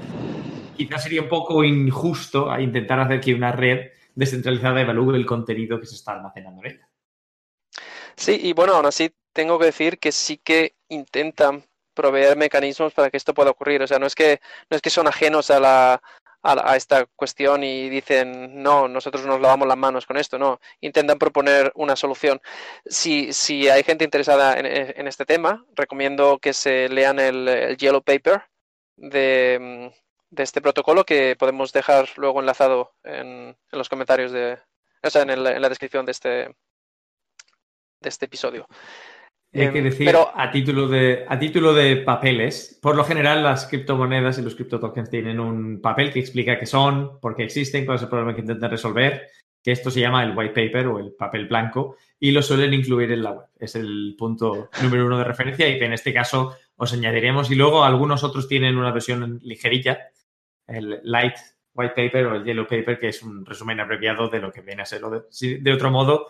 quizás 0.76 1.02
sería 1.02 1.22
un 1.22 1.28
poco 1.28 1.64
injusto 1.64 2.56
intentar 2.60 3.00
hacer 3.00 3.20
que 3.20 3.34
una 3.34 3.50
red 3.50 3.88
descentralizada 4.14 4.80
evalúe 4.80 5.16
el 5.16 5.26
contenido 5.26 5.80
que 5.80 5.86
se 5.86 5.96
está 5.96 6.12
almacenando 6.12 6.62
en 6.62 6.70
ella. 6.70 6.88
Sí, 8.16 8.38
y 8.42 8.52
bueno, 8.52 8.74
aún 8.74 8.86
así 8.86 9.12
tengo 9.32 9.58
que 9.58 9.66
decir 9.66 9.98
que 9.98 10.12
sí 10.12 10.38
que 10.38 10.74
intentan 10.88 11.64
proveer 11.94 12.36
mecanismos 12.36 12.92
para 12.94 13.10
que 13.10 13.16
esto 13.16 13.34
pueda 13.34 13.50
ocurrir. 13.50 13.82
O 13.82 13.86
sea, 13.86 13.98
no 13.98 14.06
es 14.06 14.14
que, 14.14 14.40
no 14.70 14.76
es 14.76 14.82
que 14.82 14.90
son 14.90 15.06
ajenos 15.06 15.50
a 15.50 15.60
la, 15.60 16.02
a, 16.42 16.76
esta 16.76 17.06
cuestión 17.16 17.62
y 17.64 17.88
dicen, 17.88 18.62
no, 18.62 18.88
nosotros 18.88 19.24
nos 19.26 19.40
lavamos 19.40 19.68
las 19.68 19.76
manos 19.76 20.06
con 20.06 20.16
esto, 20.16 20.38
no, 20.38 20.60
intentan 20.80 21.18
proponer 21.18 21.72
una 21.74 21.96
solución. 21.96 22.40
Si, 22.86 23.32
si 23.32 23.68
hay 23.68 23.82
gente 23.82 24.04
interesada 24.04 24.58
en, 24.58 25.06
este 25.06 25.24
tema, 25.24 25.64
recomiendo 25.74 26.38
que 26.38 26.52
se 26.52 26.88
lean 26.88 27.18
el, 27.18 27.76
Yellow 27.78 28.02
Paper 28.02 28.42
de, 28.96 29.92
de, 30.30 30.42
este 30.42 30.60
protocolo 30.60 31.04
que 31.04 31.36
podemos 31.36 31.72
dejar 31.72 32.08
luego 32.16 32.40
enlazado 32.40 32.94
en, 33.04 33.56
en 33.72 33.78
los 33.78 33.88
comentarios 33.88 34.32
de, 34.32 34.58
o 35.02 35.10
sea, 35.10 35.22
en, 35.22 35.30
en 35.30 35.62
la 35.62 35.68
descripción 35.68 36.06
de 36.06 36.12
este, 36.12 36.54
de 38.02 38.08
este 38.08 38.26
episodio. 38.26 38.66
Hay 39.54 39.70
que 39.70 39.78
em, 39.78 39.84
decir, 39.84 40.14
a, 40.34 40.50
título 40.50 40.88
de, 40.88 41.26
a 41.28 41.38
título 41.38 41.74
de 41.74 41.96
papeles, 41.96 42.78
por 42.80 42.96
lo 42.96 43.04
general 43.04 43.42
las 43.42 43.66
criptomonedas 43.66 44.38
y 44.38 44.42
los 44.42 44.54
criptotokens 44.54 45.10
tienen 45.10 45.38
un 45.40 45.80
papel 45.82 46.10
que 46.10 46.20
explica 46.20 46.58
qué 46.58 46.64
son, 46.64 47.20
por 47.20 47.36
qué 47.36 47.44
existen, 47.44 47.84
cuál 47.84 47.96
es 47.96 48.02
el 48.02 48.08
problema 48.08 48.34
que 48.34 48.40
intentan 48.40 48.70
resolver, 48.70 49.28
que 49.62 49.72
esto 49.72 49.90
se 49.90 50.00
llama 50.00 50.24
el 50.24 50.36
white 50.36 50.54
paper 50.54 50.86
o 50.86 50.98
el 50.98 51.12
papel 51.12 51.46
blanco, 51.48 51.96
y 52.18 52.30
lo 52.30 52.42
suelen 52.42 52.72
incluir 52.72 53.12
en 53.12 53.22
la 53.22 53.32
web. 53.32 53.46
Es 53.58 53.74
el 53.74 54.14
punto 54.18 54.70
número 54.82 55.06
uno 55.06 55.18
de 55.18 55.24
referencia 55.24 55.68
y 55.68 55.78
que 55.78 55.84
en 55.84 55.92
este 55.92 56.14
caso 56.14 56.56
os 56.76 56.92
añadiremos. 56.92 57.50
Y 57.50 57.54
luego 57.54 57.84
algunos 57.84 58.24
otros 58.24 58.48
tienen 58.48 58.78
una 58.78 58.90
versión 58.90 59.38
ligerilla, 59.42 60.08
el 60.66 61.00
light 61.04 61.34
white 61.74 61.94
paper 61.94 62.26
o 62.26 62.36
el 62.36 62.44
yellow 62.44 62.66
paper, 62.66 62.98
que 62.98 63.08
es 63.08 63.22
un 63.22 63.44
resumen 63.44 63.80
abreviado 63.80 64.28
de 64.28 64.40
lo 64.40 64.50
que 64.50 64.62
viene 64.62 64.82
a 64.82 64.86
ser. 64.86 65.02
De, 65.02 65.58
de 65.58 65.72
otro 65.72 65.90
modo, 65.90 66.28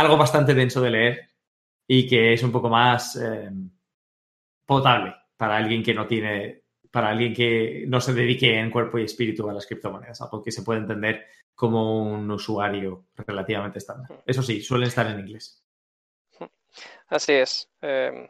algo 0.00 0.16
bastante 0.16 0.54
denso 0.54 0.80
de 0.80 0.90
leer 0.90 1.30
y 1.86 2.06
que 2.08 2.32
es 2.32 2.42
un 2.42 2.52
poco 2.52 2.68
más 2.68 3.16
eh, 3.16 3.50
potable 4.64 5.14
para 5.36 5.56
alguien 5.56 5.82
que 5.82 5.94
no 5.94 6.06
tiene, 6.06 6.62
para 6.90 7.08
alguien 7.10 7.34
que 7.34 7.84
no 7.88 8.00
se 8.00 8.14
dedique 8.14 8.58
en 8.58 8.70
cuerpo 8.70 8.98
y 8.98 9.04
espíritu 9.04 9.48
a 9.48 9.52
las 9.52 9.66
criptomonedas, 9.66 10.20
algo 10.20 10.42
que 10.42 10.52
se 10.52 10.62
puede 10.62 10.80
entender 10.80 11.26
como 11.54 12.02
un 12.02 12.30
usuario 12.30 13.06
relativamente 13.16 13.78
estándar. 13.78 14.22
Eso 14.24 14.42
sí, 14.42 14.62
suelen 14.62 14.88
estar 14.88 15.06
en 15.06 15.20
inglés. 15.20 15.62
Así 17.08 17.32
es. 17.32 17.68
Em, 17.82 18.28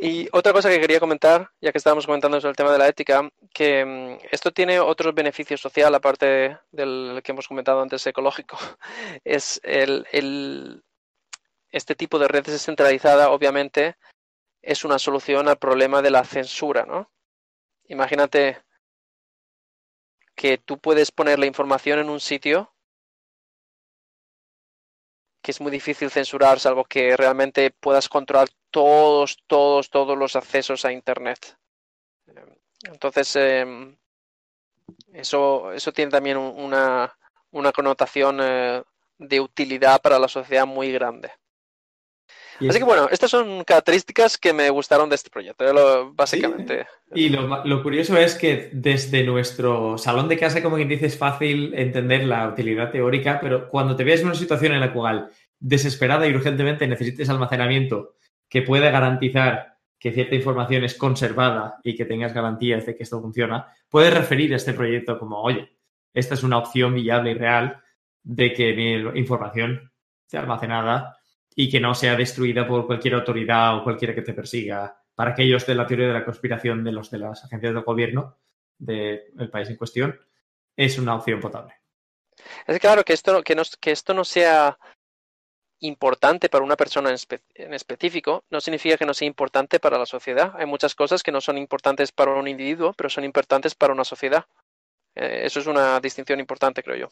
y 0.00 0.28
otra 0.30 0.52
cosa 0.52 0.68
que 0.70 0.80
quería 0.80 1.00
comentar, 1.00 1.50
ya 1.60 1.72
que 1.72 1.78
estábamos 1.78 2.06
comentando 2.06 2.40
sobre 2.40 2.50
el 2.50 2.56
tema 2.56 2.70
de 2.70 2.78
la 2.78 2.86
ética, 2.86 3.28
que 3.52 3.80
em, 3.80 4.18
esto 4.30 4.52
tiene 4.52 4.78
otros 4.78 5.12
beneficios 5.12 5.60
social, 5.60 5.92
aparte 5.92 6.56
del 6.70 7.20
que 7.24 7.32
hemos 7.32 7.48
comentado 7.48 7.82
antes 7.82 8.06
ecológico, 8.06 8.56
es 9.24 9.60
el, 9.64 10.84
este 11.70 11.96
tipo 11.96 12.20
de 12.20 12.28
red 12.28 12.44
descentralizada, 12.44 13.30
obviamente, 13.30 13.96
es 14.62 14.84
una 14.84 15.00
solución 15.00 15.48
al 15.48 15.58
problema 15.58 16.00
de 16.00 16.10
la 16.12 16.24
censura, 16.24 16.84
¿no? 16.86 17.10
Imagínate 17.88 18.62
que 20.36 20.58
tú 20.58 20.78
puedes 20.78 21.10
poner 21.10 21.40
la 21.40 21.46
información 21.46 21.98
en 21.98 22.10
un 22.10 22.20
sitio 22.20 22.72
que 25.42 25.50
es 25.50 25.60
muy 25.60 25.72
difícil 25.72 26.10
censurar, 26.10 26.60
salvo 26.60 26.84
que 26.84 27.16
realmente 27.16 27.70
puedas 27.70 28.08
controlar 28.08 28.48
todos, 28.70 29.38
todos, 29.46 29.90
todos 29.90 30.16
los 30.16 30.36
accesos 30.36 30.84
a 30.84 30.92
Internet. 30.92 31.56
Entonces, 32.84 33.34
em, 33.36 33.96
eso, 35.12 35.72
eso 35.72 35.92
tiene 35.92 36.10
también 36.10 36.36
una, 36.36 37.12
una 37.50 37.72
connotación 37.72 38.38
eh, 38.40 38.82
de 39.18 39.40
utilidad 39.40 40.00
para 40.00 40.18
la 40.18 40.28
sociedad 40.28 40.66
muy 40.66 40.92
grande. 40.92 41.30
Así 42.66 42.78
que 42.78 42.84
bueno, 42.84 43.08
estas 43.10 43.30
son 43.30 43.62
características 43.62 44.36
que 44.36 44.52
me 44.52 44.68
gustaron 44.70 45.08
de 45.08 45.14
este 45.14 45.30
proyecto, 45.30 46.12
básicamente. 46.14 46.86
Y 47.14 47.28
lo, 47.28 47.82
curioso 47.82 48.16
es 48.16 48.34
que 48.34 48.70
desde 48.72 49.22
nuestro 49.22 49.96
salón 49.96 50.28
de 50.28 50.38
casa, 50.38 50.60
como 50.62 50.74
quien 50.76 50.88
dice, 50.88 51.06
es 51.06 51.16
fácil 51.16 51.72
entender 51.74 52.24
la 52.24 52.48
utilidad 52.48 52.90
teórica, 52.90 53.38
pero 53.40 53.68
cuando 53.68 53.94
te 53.94 54.02
ves 54.02 54.20
en 54.20 54.26
una 54.26 54.34
situación 54.34 54.72
en 54.72 54.80
la 54.80 54.92
cual 54.92 55.30
desesperada 55.60 56.26
y 56.26 56.34
urgentemente 56.34 56.86
necesites 56.88 57.28
almacenamiento 57.28 58.16
que 58.48 58.62
pueda 58.62 58.90
garantizar 58.90 59.78
que 59.98 60.12
cierta 60.12 60.36
información 60.36 60.84
es 60.84 60.94
conservada 60.94 61.80
y 61.82 61.96
que 61.96 62.04
tengas 62.04 62.32
garantías 62.32 62.86
de 62.86 62.96
que 62.96 63.02
esto 63.02 63.20
funciona, 63.20 63.74
puedes 63.88 64.14
referir 64.14 64.52
a 64.52 64.56
este 64.56 64.72
proyecto 64.72 65.18
como, 65.18 65.42
oye, 65.42 65.76
esta 66.14 66.34
es 66.34 66.42
una 66.42 66.58
opción 66.58 66.94
viable 66.94 67.32
y 67.32 67.34
real 67.34 67.82
de 68.22 68.52
que 68.52 68.72
mi 68.74 68.92
información 69.18 69.92
sea 70.26 70.40
almacenada 70.40 71.18
y 71.54 71.68
que 71.68 71.80
no 71.80 71.94
sea 71.94 72.14
destruida 72.14 72.66
por 72.66 72.86
cualquier 72.86 73.14
autoridad 73.14 73.76
o 73.76 73.82
cualquiera 73.82 74.14
que 74.14 74.22
te 74.22 74.34
persiga. 74.34 75.02
Para 75.14 75.32
aquellos 75.32 75.66
de 75.66 75.74
la 75.74 75.86
teoría 75.86 76.06
de 76.06 76.12
la 76.12 76.24
conspiración 76.24 76.84
de 76.84 76.92
los 76.92 77.10
de 77.10 77.18
las 77.18 77.44
agencias 77.44 77.74
del 77.74 77.82
gobierno 77.82 78.38
del 78.78 79.50
país 79.50 79.68
en 79.68 79.76
cuestión, 79.76 80.20
es 80.76 80.98
una 80.98 81.16
opción 81.16 81.40
potable. 81.40 81.74
Es 82.64 82.78
claro 82.78 83.02
que 83.02 83.14
esto, 83.14 83.42
que, 83.42 83.56
no, 83.56 83.62
que 83.80 83.90
esto 83.90 84.14
no 84.14 84.24
sea 84.24 84.78
importante 85.80 86.48
para 86.48 86.64
una 86.64 86.76
persona 86.76 87.14
en, 87.54 87.74
específico 87.74 88.44
no 88.50 88.60
significa 88.60 88.96
que 88.96 89.06
no 89.06 89.14
sea 89.14 89.26
importante 89.26 89.80
para 89.80 89.98
la 89.98 90.06
sociedad. 90.06 90.52
Hay 90.56 90.66
muchas 90.66 90.94
cosas 90.94 91.22
que 91.22 91.32
no 91.32 91.40
son 91.40 91.58
importantes 91.58 92.12
para 92.12 92.32
un 92.32 92.48
individuo, 92.48 92.92
pero 92.94 93.08
son 93.08 93.24
importantes 93.24 93.74
para 93.74 93.92
una 93.92 94.04
sociedad. 94.04 94.46
Eh, 95.14 95.42
eso 95.44 95.60
es 95.60 95.66
una 95.66 96.00
distinción 96.00 96.40
importante, 96.40 96.82
creo 96.82 96.96
yo. 96.96 97.08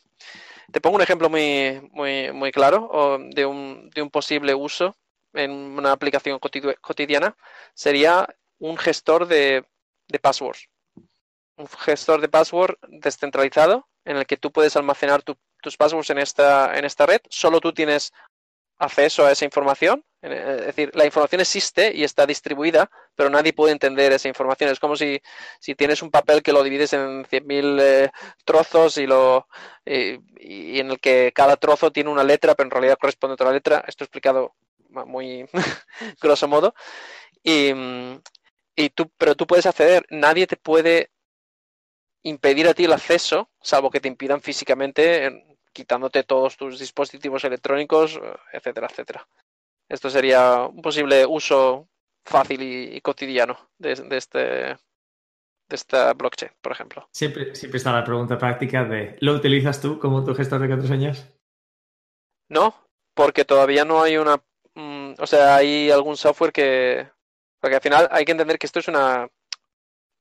Te 0.72 0.80
pongo 0.80 0.96
un 0.96 1.02
ejemplo 1.02 1.28
muy, 1.28 1.80
muy, 1.92 2.32
muy 2.32 2.52
claro 2.52 3.18
de, 3.30 3.46
un, 3.46 3.90
de 3.94 4.02
un 4.02 4.10
posible 4.10 4.54
uso 4.54 4.96
en 5.36 5.50
una 5.50 5.92
aplicación 5.92 6.38
cotidiana. 6.38 7.36
Sería 7.74 8.26
un 8.58 8.76
gestor 8.76 9.26
de, 9.26 9.64
passwords. 10.20 10.68
Un 11.56 11.68
gestor 11.68 12.20
de 12.20 12.28
password 12.28 12.76
descentralizado 12.88 13.88
en 14.04 14.16
el 14.16 14.26
que 14.26 14.36
tú 14.36 14.52
puedes 14.52 14.76
almacenar 14.76 15.22
tus 15.22 15.76
passwords 15.76 16.10
en 16.10 16.18
esta, 16.18 16.76
en 16.78 16.84
esta 16.84 17.06
red. 17.06 17.20
Solo 17.28 17.60
tú 17.60 17.72
tienes 17.72 18.12
acceso 18.78 19.26
a 19.26 19.32
esa 19.32 19.44
información. 19.44 20.04
Es 20.22 20.66
decir, 20.66 20.90
la 20.94 21.04
información 21.04 21.40
existe 21.40 21.92
y 21.94 22.02
está 22.02 22.26
distribuida, 22.26 22.90
pero 23.14 23.30
nadie 23.30 23.52
puede 23.52 23.72
entender 23.72 24.12
esa 24.12 24.28
información. 24.28 24.70
Es 24.70 24.80
como 24.80 24.96
si, 24.96 25.20
si 25.60 25.74
tienes 25.74 26.02
un 26.02 26.10
papel 26.10 26.42
que 26.42 26.52
lo 26.52 26.64
divides 26.64 26.92
en 26.94 27.24
100.000 27.24 27.80
eh, 27.80 28.10
trozos 28.44 28.98
y, 28.98 29.06
lo, 29.06 29.46
y 29.84 30.80
en 30.80 30.90
el 30.90 30.98
que 30.98 31.32
cada 31.34 31.56
trozo 31.56 31.92
tiene 31.92 32.10
una 32.10 32.24
letra, 32.24 32.54
pero 32.54 32.66
en 32.66 32.72
realidad 32.72 32.98
corresponde 32.98 33.32
a 33.32 33.34
otra 33.34 33.52
letra. 33.52 33.84
Esto 33.86 34.04
explicado 34.04 34.54
muy 34.88 35.46
grosso 36.20 36.48
modo. 36.48 36.74
Y, 37.42 37.72
y 38.74 38.90
tú, 38.90 39.10
pero 39.16 39.34
tú 39.36 39.46
puedes 39.46 39.66
acceder, 39.66 40.04
nadie 40.10 40.46
te 40.46 40.56
puede 40.56 41.10
impedir 42.22 42.66
a 42.66 42.74
ti 42.74 42.84
el 42.84 42.92
acceso, 42.92 43.50
salvo 43.62 43.90
que 43.90 44.00
te 44.00 44.08
impidan 44.08 44.42
físicamente 44.42 45.55
quitándote 45.76 46.22
todos 46.22 46.56
tus 46.56 46.78
dispositivos 46.78 47.44
electrónicos, 47.44 48.18
etcétera, 48.50 48.86
etcétera. 48.90 49.28
Esto 49.90 50.08
sería 50.08 50.62
un 50.62 50.80
posible 50.80 51.26
uso 51.26 51.86
fácil 52.24 52.62
y, 52.62 52.98
cotidiano 53.02 53.68
de, 53.76 53.92
este 54.16 54.38
de 54.38 54.78
esta 55.68 56.14
blockchain, 56.14 56.52
por 56.62 56.72
ejemplo. 56.72 57.06
Siempre, 57.12 57.54
siempre 57.54 57.76
está 57.76 57.92
la 57.92 58.04
pregunta 58.04 58.38
práctica 58.38 58.84
de 58.84 59.18
¿lo 59.20 59.34
utilizas 59.34 59.82
tú 59.82 59.98
como 59.98 60.24
tu 60.24 60.34
gestor 60.34 60.62
de 60.62 60.68
contraseñas? 60.68 61.30
No, 62.48 62.74
porque 63.14 63.44
todavía 63.44 63.84
no 63.84 64.00
hay 64.00 64.16
una... 64.16 64.42
Mm, 64.74 65.14
o 65.18 65.26
sea, 65.26 65.56
hay 65.56 65.90
algún 65.90 66.16
software 66.16 66.52
que... 66.52 67.06
Porque 67.60 67.76
al 67.76 67.82
final 67.82 68.08
hay 68.10 68.24
que 68.24 68.32
entender 68.32 68.58
que 68.58 68.66
esto 68.66 68.78
es 68.78 68.88
una 68.88 69.28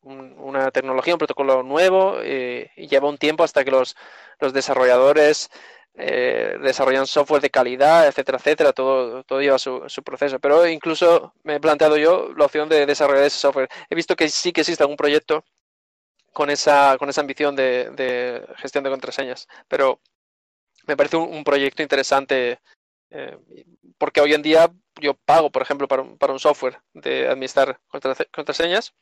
una 0.06 0.72
tecnología, 0.72 1.16
un 1.16 1.20
protocolo 1.20 1.64
nuevo 1.64 2.18
eh, 2.22 2.72
y 2.76 2.88
lleva 2.88 3.10
un 3.10 3.18
tiempo 3.18 3.44
hasta 3.44 3.64
que 3.64 3.72
los, 3.72 3.96
los 4.40 4.54
desarrolladores 4.54 5.50
eh, 5.96 6.58
desarrollan 6.62 7.08
software 7.08 7.42
de 7.42 7.50
calidad, 7.50 8.08
etcétera, 8.08 8.38
etcétera, 8.38 8.74
todo, 8.74 9.24
todo 9.24 9.42
lleva 9.42 9.58
su, 9.58 9.84
su, 9.88 10.04
proceso. 10.04 10.40
Pero 10.40 10.68
incluso 10.68 11.34
me 11.44 11.56
he 11.56 11.60
planteado 11.60 11.98
yo 11.98 12.34
la 12.36 12.46
opción 12.46 12.70
de 12.70 12.86
desarrollar 12.86 13.26
ese 13.26 13.40
software. 13.40 13.70
He 13.90 13.96
visto 13.96 14.16
que 14.16 14.30
sí 14.30 14.52
que 14.52 14.62
existe 14.62 14.84
algún 14.84 14.98
proyecto 14.98 15.44
con 16.34 16.50
esa, 16.50 16.98
con 17.00 17.10
esa 17.10 17.22
ambición 17.22 17.56
de, 17.56 17.92
de 17.92 18.46
gestión 18.58 18.84
de 18.84 18.90
contraseñas, 18.90 19.48
pero 19.68 20.02
me 20.86 20.98
parece 20.98 21.18
un, 21.18 21.44
proyecto 21.44 21.82
interesante 21.82 22.60
eh, 23.10 23.38
porque 23.98 24.22
hoy 24.22 24.34
en 24.34 24.42
día 24.42 24.70
yo 25.00 25.14
pago, 25.14 25.50
por 25.50 25.62
ejemplo, 25.62 25.88
para 25.88 26.02
un, 26.02 26.18
para 26.18 26.34
un 26.34 26.40
software 26.40 26.80
de 26.94 27.28
administrar 27.28 27.80
contraseñas 28.32 28.94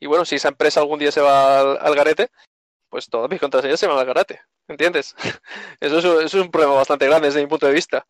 y 0.00 0.06
bueno, 0.06 0.24
si 0.24 0.36
esa 0.36 0.48
empresa 0.48 0.80
algún 0.80 0.98
día 0.98 1.10
se 1.10 1.20
va 1.20 1.60
al, 1.60 1.94
garete, 1.94 2.28
pues 2.88 3.08
todas 3.08 3.30
mis 3.30 3.40
contraseñas 3.40 3.80
se 3.80 3.86
van 3.86 3.98
al 3.98 4.06
garete. 4.06 4.40
¿Entiendes? 4.68 5.14
Eso 5.80 6.20
es, 6.20 6.34
un 6.34 6.50
problema 6.50 6.74
bastante 6.74 7.06
grande 7.06 7.28
desde 7.28 7.40
mi 7.40 7.46
punto 7.46 7.66
de 7.66 7.72
vista. 7.72 8.06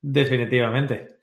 Definitivamente. 0.00 1.18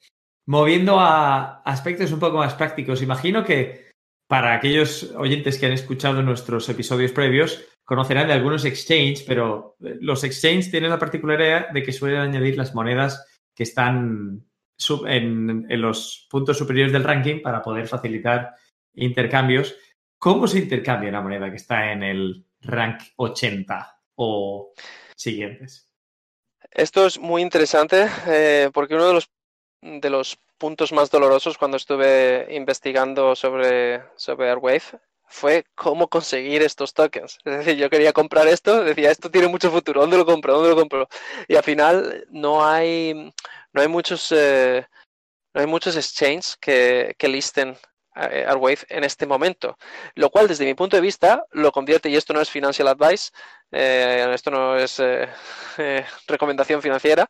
Moviendo 0.48 1.00
a 1.00 1.62
aspectos 1.62 2.12
un 2.12 2.20
poco 2.20 2.38
más 2.38 2.54
prácticos, 2.54 3.02
imagino 3.02 3.44
que 3.44 3.92
para 4.28 4.54
aquellos 4.54 5.12
oyentes 5.16 5.58
que 5.58 5.68
han 5.68 5.72
escuchado 5.72 6.22
nuestros 6.22 6.68
episodios 6.70 7.12
previos, 7.12 7.64
conocerán 7.84 8.28
de 8.28 8.34
algunos 8.34 8.66
exchanges, 8.66 9.24
pero 9.24 9.76
los 9.80 10.24
exchanges 10.24 10.72
tienen 10.72 10.90
la 10.90 11.00
particularidad 11.00 11.70
de 11.70 11.84
que 11.84 11.94
suelen 11.94 12.20
añadir 12.20 12.58
las 12.58 12.74
monedas 12.74 13.26
que 13.56 13.64
están 13.64 14.44
en 15.08 15.82
los 15.82 16.28
puntos 16.30 16.58
superiores 16.58 16.92
del 16.92 17.04
ranking 17.04 17.42
para 17.42 17.62
poder 17.62 17.88
facilitar 17.88 18.56
intercambios. 18.96 19.76
¿Cómo 20.18 20.48
se 20.48 20.60
intercambia 20.60 21.10
una 21.10 21.22
moneda 21.22 21.50
que 21.50 21.58
está 21.58 21.92
en 21.92 22.04
el 22.04 22.46
rank 22.62 23.02
80 23.18 24.02
o 24.16 24.74
siguientes? 25.16 25.92
Esto 26.72 27.06
es 27.06 27.20
muy 27.20 27.42
interesante 27.42 28.08
eh, 28.28 28.70
porque 28.74 28.96
uno 28.96 29.08
de 29.08 29.14
los, 29.14 29.32
de 29.82 30.10
los 30.10 30.38
puntos 30.58 30.92
más 30.92 31.10
dolorosos 31.10 31.58
cuando 31.58 31.78
estuve 31.78 32.48
investigando 32.50 33.36
sobre, 33.36 34.04
sobre 34.16 34.50
Airwave 34.50 35.00
fue 35.28 35.66
cómo 35.76 36.08
conseguir 36.08 36.62
estos 36.62 36.94
tokens. 36.94 37.40
Es 37.44 37.58
decir, 37.58 37.76
yo 37.76 37.90
quería 37.90 38.14
comprar 38.14 38.48
esto, 38.48 38.84
decía, 38.84 39.12
esto 39.12 39.32
tiene 39.32 39.48
mucho 39.48 39.72
futuro, 39.72 40.02
¿dónde 40.02 40.18
lo 40.18 40.26
compro? 40.26 40.54
¿Dónde 40.54 40.70
lo 40.70 40.76
compro? 40.76 41.08
Y 41.48 41.56
al 41.56 41.64
final 41.64 42.26
no 42.30 42.66
hay, 42.66 43.34
no 43.74 43.82
hay 43.82 43.88
muchos, 43.88 44.32
eh, 44.32 44.86
no 45.54 45.62
hay 45.62 45.68
muchos 45.68 45.96
exchanges 45.96 46.58
que, 46.58 47.16
que 47.18 47.28
listen 47.28 47.76
Airwave 48.16 48.80
en 48.90 49.04
este 49.04 49.28
momento, 49.28 49.78
lo 50.16 50.30
cual 50.30 50.48
desde 50.48 50.66
mi 50.66 50.74
punto 50.74 50.96
de 50.96 51.02
vista 51.02 51.46
lo 51.52 51.72
convierte, 51.72 52.10
y 52.10 52.16
esto 52.16 52.34
no 52.34 52.42
es 52.42 52.50
financial 52.50 52.88
advice, 52.88 53.32
eh, 53.72 54.26
esto 54.34 54.52
no 54.52 54.78
es 54.78 55.02
recomendación 56.28 56.82
financiera, 56.82 57.30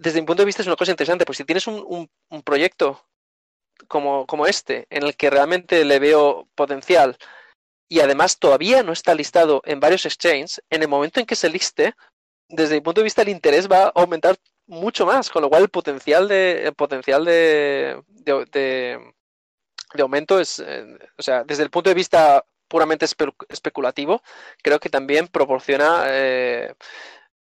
desde 0.00 0.20
mi 0.20 0.26
punto 0.26 0.42
de 0.42 0.46
vista 0.46 0.62
es 0.62 0.66
una 0.66 0.76
cosa 0.76 0.92
interesante, 0.92 1.26
pues 1.26 1.36
si 1.36 1.44
tienes 1.44 1.66
un, 1.66 2.08
proyecto 2.42 3.06
como, 3.86 4.26
como, 4.26 4.46
este, 4.46 4.86
en 4.88 5.02
el 5.02 5.14
que 5.14 5.28
realmente 5.28 5.84
le 5.84 5.98
veo 5.98 6.48
potencial, 6.54 7.18
y 7.86 8.00
además 8.00 8.38
todavía 8.38 8.82
no 8.82 8.92
está 8.92 9.14
listado 9.14 9.60
en 9.66 9.78
varios 9.78 10.06
exchanges, 10.06 10.62
en 10.70 10.82
el 10.82 10.88
momento 10.88 11.20
en 11.20 11.26
que 11.26 11.36
se 11.36 11.50
liste, 11.50 11.94
desde 12.48 12.76
mi 12.76 12.80
punto 12.80 13.02
de 13.02 13.04
vista 13.04 13.20
el 13.20 13.28
interés 13.28 13.70
va 13.70 13.84
a 13.84 13.92
aumentar 13.94 14.36
mucho 14.70 15.04
más, 15.04 15.28
con 15.30 15.42
lo 15.42 15.50
cual 15.50 15.62
el 15.62 15.68
potencial 15.68 16.28
de, 16.28 16.62
el 16.64 16.74
potencial 16.74 17.24
de, 17.24 18.00
de, 18.24 19.12
aumento 19.98 20.38
es, 20.38 20.60
eh, 20.64 20.86
o 21.18 21.22
sea, 21.22 21.42
desde 21.44 21.64
el 21.64 21.70
punto 21.70 21.90
de 21.90 21.94
vista 21.94 22.44
puramente 22.68 23.04
especulativo, 23.48 24.22
creo 24.62 24.78
que 24.78 24.88
también 24.88 25.26
proporciona 25.26 26.04
eh, 26.06 26.72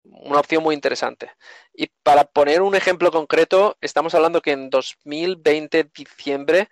una 0.04 0.38
opción 0.38 0.62
muy 0.62 0.74
interesante. 0.76 1.32
Y 1.74 1.88
para 2.04 2.24
poner 2.24 2.62
un 2.62 2.76
ejemplo 2.76 3.10
concreto, 3.10 3.76
estamos 3.80 4.14
hablando 4.14 4.40
que 4.40 4.52
en 4.52 4.70
2020, 4.70 5.90
diciembre, 5.92 6.68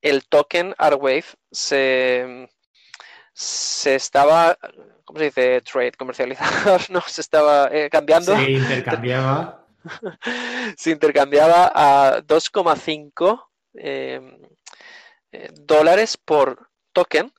el 0.00 0.26
token 0.26 0.74
Arwave 0.78 1.26
se, 1.50 2.48
se 3.34 3.96
estaba, 3.96 4.56
¿cómo 5.04 5.18
se 5.18 5.26
dice? 5.26 5.60
Trade, 5.60 5.92
comercializar, 5.92 6.80
no, 6.90 7.02
se 7.02 7.20
estaba 7.20 7.68
eh, 7.70 7.90
cambiando. 7.90 8.34
Se 8.34 8.50
intercambiaba. 8.50 9.60
Se 10.76 10.90
intercambiaba 10.90 11.72
a 11.74 12.22
2,5 12.22 13.48
em, 13.74 14.38
eh, 15.32 15.48
dólares 15.52 16.16
por 16.16 16.70
token 16.92 17.32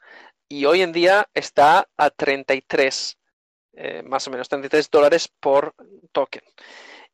y 0.48 0.66
hoy 0.66 0.82
en 0.82 0.92
día 0.92 1.28
está 1.34 1.88
a 1.98 2.10
33 2.10 3.18
eh, 3.74 4.04
más 4.04 4.28
o 4.28 4.32
menos 4.32 4.50
33 4.50 4.90
dólares 4.90 5.30
por 5.40 5.74
token. 6.12 6.42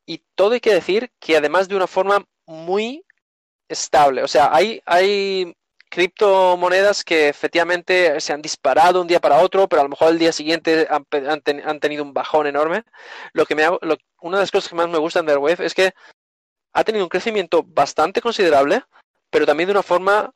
Y 0.06 0.24
todo 0.36 0.54
hay 0.54 0.60
que 0.60 0.74
decir 0.74 1.12
que 1.20 1.38
además 1.38 1.68
de 1.68 1.76
una 1.76 1.88
forma 1.88 2.26
muy 2.46 3.06
estable, 3.70 4.24
o 4.24 4.28
sea, 4.28 4.50
hay, 4.54 4.82
hay 4.86 5.56
criptomonedas 5.89 7.04
que 7.04 7.30
efectivamente 7.30 8.19
se 8.21 8.34
han 8.34 8.41
disparado 8.41 9.02
un 9.02 9.08
día 9.08 9.19
para 9.19 9.39
otro, 9.39 9.67
pero 9.67 9.82
a 9.82 9.84
lo 9.84 9.89
mejor 9.89 10.10
el 10.10 10.19
día 10.19 10.32
siguiente 10.32 10.88
han, 10.89 11.80
tenido 11.80 12.04
un 12.04 12.13
bajón 12.13 12.47
enorme. 12.47 12.84
Lo 13.34 13.45
que 13.45 13.56
me 13.56 13.67
una 14.21 14.38
de 14.38 14.43
las 14.43 14.52
cosas 14.52 14.69
que 14.69 14.76
más 14.76 14.89
me 14.89 14.97
gustan 14.97 15.26
de 15.26 15.38
web 15.38 15.62
es 15.62 15.73
que 15.73 15.93
ha 16.73 16.84
tenido 16.84 17.06
un 17.06 17.10
crecimiento 17.10 17.63
bastante 17.63 18.21
considerable, 18.21 18.84
pero 19.30 19.45
también 19.45 19.67
de 19.67 19.71
una 19.71 19.84
forma 19.84 20.32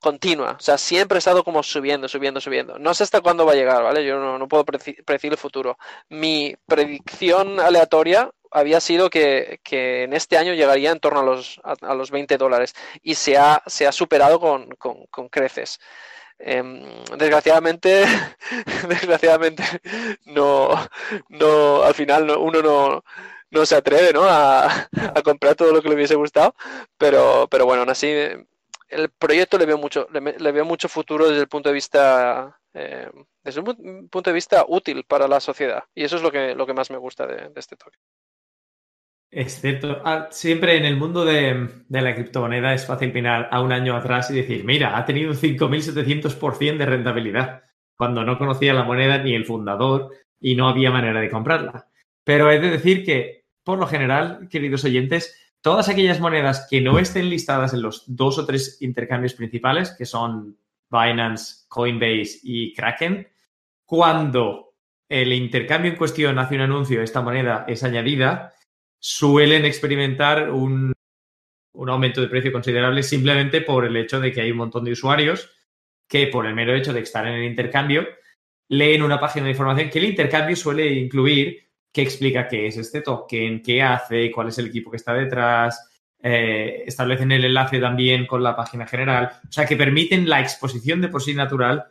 continua. 0.00 0.56
O 0.58 0.60
sea, 0.60 0.76
siempre 0.76 1.16
ha 1.16 1.20
estado 1.20 1.44
como 1.44 1.62
subiendo, 1.62 2.08
subiendo, 2.08 2.40
subiendo. 2.40 2.78
No 2.78 2.92
sé 2.92 3.04
hasta 3.04 3.20
cuándo 3.20 3.46
va 3.46 3.52
a 3.52 3.54
llegar, 3.54 3.82
¿vale? 3.82 4.04
Yo 4.04 4.18
no, 4.38 4.48
puedo 4.48 4.64
predecir 4.64 5.32
el 5.32 5.38
futuro. 5.38 5.78
Mi 6.08 6.54
predicción 6.66 7.60
aleatoria 7.60 8.30
había 8.52 8.80
sido 8.80 9.10
que, 9.10 9.60
en 9.70 10.12
este 10.12 10.36
año 10.36 10.54
llegaría 10.54 10.90
en 10.90 11.00
torno 11.00 11.20
a 11.20 11.24
los, 11.24 11.60
a, 11.64 11.94
los 11.94 12.10
20 12.10 12.36
dólares 12.38 12.74
y 13.02 13.14
se 13.14 13.36
ha, 13.36 13.62
se 13.66 13.86
ha 13.86 13.92
superado 13.92 14.40
con, 14.40 14.68
con, 14.76 15.28
creces. 15.28 15.80
Em, 16.38 16.82
desgraciadamente, 17.18 18.04
desgraciadamente, 18.88 19.62
no, 20.26 20.70
no, 21.28 21.82
al 21.82 21.94
final 21.94 22.30
uno 22.30 22.62
no, 22.62 23.04
no 23.50 23.66
se 23.66 23.76
atreve 23.76 24.12
¿no? 24.12 24.24
A, 24.24 24.66
a, 24.66 25.22
comprar 25.22 25.54
todo 25.54 25.72
lo 25.72 25.82
que 25.82 25.88
le 25.88 25.94
hubiese 25.94 26.16
gustado, 26.16 26.54
pero, 26.98 27.46
pero 27.50 27.64
bueno, 27.64 27.82
aún 27.82 27.90
así 27.90 28.08
el 28.92 29.10
proyecto 29.10 29.58
le 29.58 29.66
veo 29.66 29.78
mucho, 29.78 30.06
le, 30.12 30.52
veo 30.52 30.64
mucho 30.64 30.88
futuro 30.88 31.28
desde 31.28 31.40
el 31.40 31.48
punto 31.48 31.70
de 31.70 31.74
vista 31.74 32.60
eh, 32.74 33.10
desde 33.42 33.60
un 33.60 34.08
punto 34.08 34.30
de 34.30 34.34
vista 34.34 34.64
útil 34.68 35.04
para 35.04 35.26
la 35.26 35.40
sociedad. 35.40 35.84
Y 35.94 36.04
eso 36.04 36.16
es 36.16 36.22
lo 36.22 36.30
que, 36.30 36.54
lo 36.54 36.66
que 36.66 36.74
más 36.74 36.90
me 36.90 36.98
gusta 36.98 37.26
de, 37.26 37.50
este 37.56 37.76
toque. 37.76 37.98
Excepto, 39.34 40.02
ah, 40.04 40.28
siempre 40.30 40.76
en 40.76 40.84
el 40.84 40.98
mundo 40.98 41.24
de, 41.24 41.66
la 41.88 42.14
criptomoneda 42.14 42.74
es 42.74 42.84
fácil 42.84 43.14
mirar 43.14 43.48
a 43.50 43.62
un 43.62 43.72
año 43.72 43.96
atrás 43.96 44.30
y 44.30 44.34
decir, 44.34 44.62
mira, 44.62 44.98
ha 44.98 45.06
tenido 45.06 45.30
un 45.30 45.36
5.700% 45.38 46.76
de 46.76 46.84
rentabilidad, 46.84 47.62
cuando 47.96 48.24
no 48.24 48.36
conocía 48.36 48.74
la 48.74 48.84
moneda 48.84 49.16
ni 49.16 49.34
el 49.34 49.46
fundador 49.46 50.10
y 50.38 50.54
no 50.54 50.68
había 50.68 50.90
manera 50.90 51.18
de 51.18 51.30
comprarla. 51.30 51.88
Pero 52.22 52.50
he 52.50 52.60
de 52.60 52.72
decir 52.72 53.06
que, 53.06 53.46
por 53.64 53.78
lo 53.78 53.86
general, 53.86 54.48
queridos 54.50 54.84
oyentes, 54.84 55.34
todas 55.62 55.88
aquellas 55.88 56.20
monedas 56.20 56.66
que 56.68 56.82
no 56.82 56.98
estén 56.98 57.30
listadas 57.30 57.72
en 57.72 57.80
los 57.80 58.04
dos 58.06 58.36
o 58.38 58.44
tres 58.44 58.82
intercambios 58.82 59.32
principales, 59.32 59.94
que 59.96 60.04
son 60.04 60.58
Binance, 60.90 61.64
Coinbase 61.68 62.40
y 62.42 62.74
Kraken, 62.74 63.26
cuando 63.86 64.74
el 65.08 65.32
intercambio 65.32 65.90
en 65.90 65.96
cuestión 65.96 66.38
hace 66.38 66.54
un 66.56 66.62
anuncio, 66.62 67.00
esta 67.00 67.22
moneda 67.22 67.64
es 67.66 67.82
añadida, 67.82 68.52
suelen 69.02 69.64
experimentar 69.64 70.50
un, 70.52 70.92
aumento 71.88 72.20
de 72.20 72.28
precio 72.28 72.52
considerable 72.52 73.02
simplemente 73.02 73.60
por 73.60 73.84
el 73.84 73.96
hecho 73.96 74.20
de 74.20 74.30
que 74.30 74.40
hay 74.40 74.52
un 74.52 74.58
montón 74.58 74.84
de 74.84 74.92
usuarios 74.92 75.50
que 76.06 76.28
por 76.28 76.46
el 76.46 76.54
mero 76.54 76.72
hecho 76.72 76.92
de 76.92 77.00
estar 77.00 77.26
en 77.26 77.34
el 77.34 77.44
intercambio 77.44 78.06
leen 78.68 79.02
una 79.02 79.18
página 79.18 79.46
de 79.46 79.50
información 79.50 79.90
que 79.90 79.98
el 79.98 80.04
intercambio 80.04 80.54
suele 80.54 80.86
incluir 80.92 81.68
que 81.92 82.02
explica 82.02 82.46
qué 82.46 82.68
es 82.68 82.76
este 82.76 83.00
token, 83.00 83.60
qué 83.60 83.82
hace, 83.82 84.30
cuál 84.30 84.48
es 84.48 84.58
el 84.58 84.66
equipo 84.66 84.92
que 84.92 84.98
está 84.98 85.12
detrás, 85.14 85.90
eh, 86.22 86.84
establecen 86.86 87.32
el 87.32 87.44
enlace 87.44 87.80
también 87.80 88.24
con 88.26 88.40
la 88.40 88.54
página 88.54 88.86
general, 88.86 89.32
o 89.48 89.52
sea, 89.52 89.66
que 89.66 89.76
permiten 89.76 90.28
la 90.28 90.40
exposición 90.40 91.00
de 91.00 91.08
por 91.08 91.22
sí 91.22 91.34
natural 91.34 91.86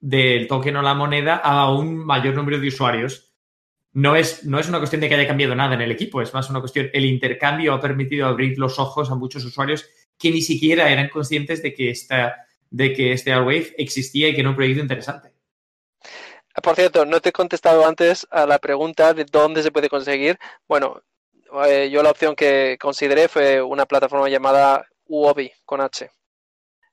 del 0.00 0.46
token 0.48 0.76
o 0.76 0.82
la 0.82 0.94
moneda 0.94 1.36
a 1.36 1.70
un 1.70 1.98
mayor 1.98 2.34
número 2.34 2.58
de 2.58 2.68
usuarios. 2.68 3.33
No 3.94 4.16
es, 4.16 4.44
no 4.44 4.58
es 4.58 4.68
una 4.68 4.78
cuestión 4.78 5.00
de 5.00 5.08
que 5.08 5.14
haya 5.14 5.26
cambiado 5.26 5.54
nada 5.54 5.74
en 5.74 5.80
el 5.80 5.90
equipo, 5.90 6.20
es 6.20 6.34
más 6.34 6.50
una 6.50 6.60
cuestión, 6.60 6.90
el 6.92 7.04
intercambio 7.04 7.72
ha 7.72 7.80
permitido 7.80 8.26
abrir 8.26 8.58
los 8.58 8.78
ojos 8.78 9.10
a 9.10 9.14
muchos 9.14 9.44
usuarios 9.44 9.88
que 10.18 10.30
ni 10.30 10.42
siquiera 10.42 10.90
eran 10.90 11.08
conscientes 11.08 11.62
de 11.62 11.72
que, 11.74 11.92
de 12.70 12.92
que 12.92 13.12
este 13.12 13.32
Airwave 13.32 13.74
existía 13.78 14.28
y 14.28 14.34
que 14.34 14.40
era 14.40 14.50
un 14.50 14.56
proyecto 14.56 14.82
interesante. 14.82 15.32
Por 16.62 16.76
cierto, 16.76 17.04
no 17.04 17.20
te 17.20 17.30
he 17.30 17.32
contestado 17.32 17.86
antes 17.86 18.26
a 18.30 18.46
la 18.46 18.58
pregunta 18.58 19.12
de 19.12 19.24
dónde 19.24 19.62
se 19.62 19.72
puede 19.72 19.88
conseguir. 19.88 20.38
Bueno, 20.68 21.02
eh, 21.66 21.90
yo 21.90 22.02
la 22.02 22.10
opción 22.10 22.36
que 22.36 22.76
consideré 22.80 23.28
fue 23.28 23.60
una 23.60 23.86
plataforma 23.86 24.28
llamada 24.28 24.86
Uobi 25.06 25.50
con 25.64 25.80
H. 25.80 26.10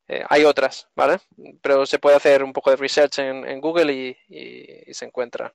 Eh, 0.07 0.23
hay 0.27 0.43
otras, 0.43 0.89
¿vale? 0.95 1.19
Pero 1.61 1.85
se 1.85 1.99
puede 1.99 2.15
hacer 2.15 2.43
un 2.43 2.53
poco 2.53 2.69
de 2.69 2.75
research 2.75 3.19
en, 3.19 3.61
Google 3.61 3.93
y, 3.93 4.93
se 4.93 5.05
encuentran. 5.05 5.51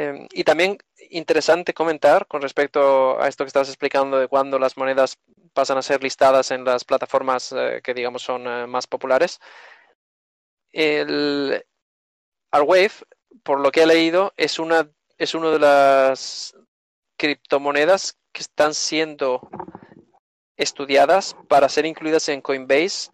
Em, 0.00 0.26
y 0.32 0.44
también 0.44 0.78
interesante 1.10 1.74
comentar 1.74 2.26
con 2.26 2.40
respecto 2.40 3.20
a 3.20 3.28
esto 3.28 3.44
que 3.44 3.48
estabas 3.48 3.68
explicando 3.68 4.18
de 4.18 4.28
cuando 4.28 4.58
las 4.58 4.78
monedas 4.78 5.18
pasan 5.52 5.76
a 5.76 5.82
ser 5.82 6.02
listadas 6.02 6.50
en 6.52 6.64
las 6.64 6.84
plataformas 6.84 7.52
eh, 7.52 7.80
que 7.84 7.92
digamos 7.92 8.22
son 8.22 8.70
más 8.70 8.86
populares. 8.86 9.40
El, 10.72 11.66
Arwave, 12.50 12.92
por 13.42 13.60
lo 13.60 13.70
que 13.70 13.82
he 13.82 13.86
leído, 13.86 14.32
es 14.38 14.58
una, 14.58 14.90
es 15.18 15.34
una 15.34 15.50
de 15.50 15.58
las 15.58 16.56
criptomonedas 17.18 18.16
que 18.32 18.40
están 18.40 18.72
siendo 18.72 19.50
estudiadas 20.56 21.36
para 21.48 21.68
ser 21.68 21.84
incluidas 21.84 22.28
en 22.30 22.40
Coinbase 22.40 23.10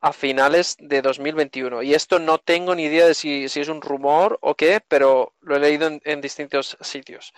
a 0.00 0.12
finales 0.12 0.76
de 0.78 1.02
2021. 1.02 1.82
Y 1.82 1.94
esto 1.94 2.18
no 2.18 2.38
tengo 2.38 2.74
ni 2.74 2.84
idea 2.84 3.06
de 3.06 3.14
si, 3.14 3.44
es 3.44 3.68
un 3.68 3.82
rumor 3.82 4.38
o 4.42 4.54
qué, 4.54 4.80
pero 4.86 5.32
lo 5.40 5.56
he 5.56 5.60
leído 5.60 5.90
en, 6.04 6.20
distintos 6.20 6.76
sitios. 6.80 7.32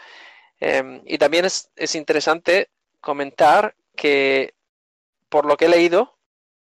Em, 0.58 1.02
y 1.06 1.16
también 1.18 1.46
es, 1.46 1.70
es, 1.76 1.94
interesante 1.94 2.68
comentar 3.00 3.74
que, 3.96 4.54
por 5.28 5.46
lo 5.46 5.56
que 5.56 5.66
he 5.66 5.68
leído, 5.68 6.18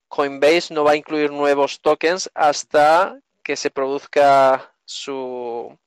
Coinbase 0.07 0.73
no 0.73 0.83
va 0.83 0.91
a 0.91 0.95
incluir 0.95 1.31
nuevos 1.31 1.79
tokens 1.81 2.29
hasta 2.33 3.19
que 3.41 3.55
se 3.55 3.71
produzca 3.71 4.73
su, 4.83 5.77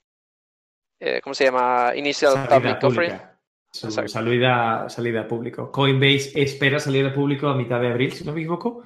eh, 1.00 1.20
¿cómo 1.22 1.34
se 1.34 1.44
llama? 1.44 1.92
Initial 1.94 2.48
Public 2.48 2.82
Offering. 2.82 3.20
salida, 3.72 4.88
salida 4.88 5.20
al 5.20 5.26
público. 5.26 5.70
Coinbase 5.70 6.32
espera 6.34 6.80
salir 6.80 7.04
al 7.04 7.12
público 7.12 7.48
a 7.48 7.54
mitad 7.54 7.80
de 7.80 7.88
abril, 7.88 8.12
si 8.12 8.24
no 8.24 8.32
me 8.32 8.40
equivoco. 8.40 8.82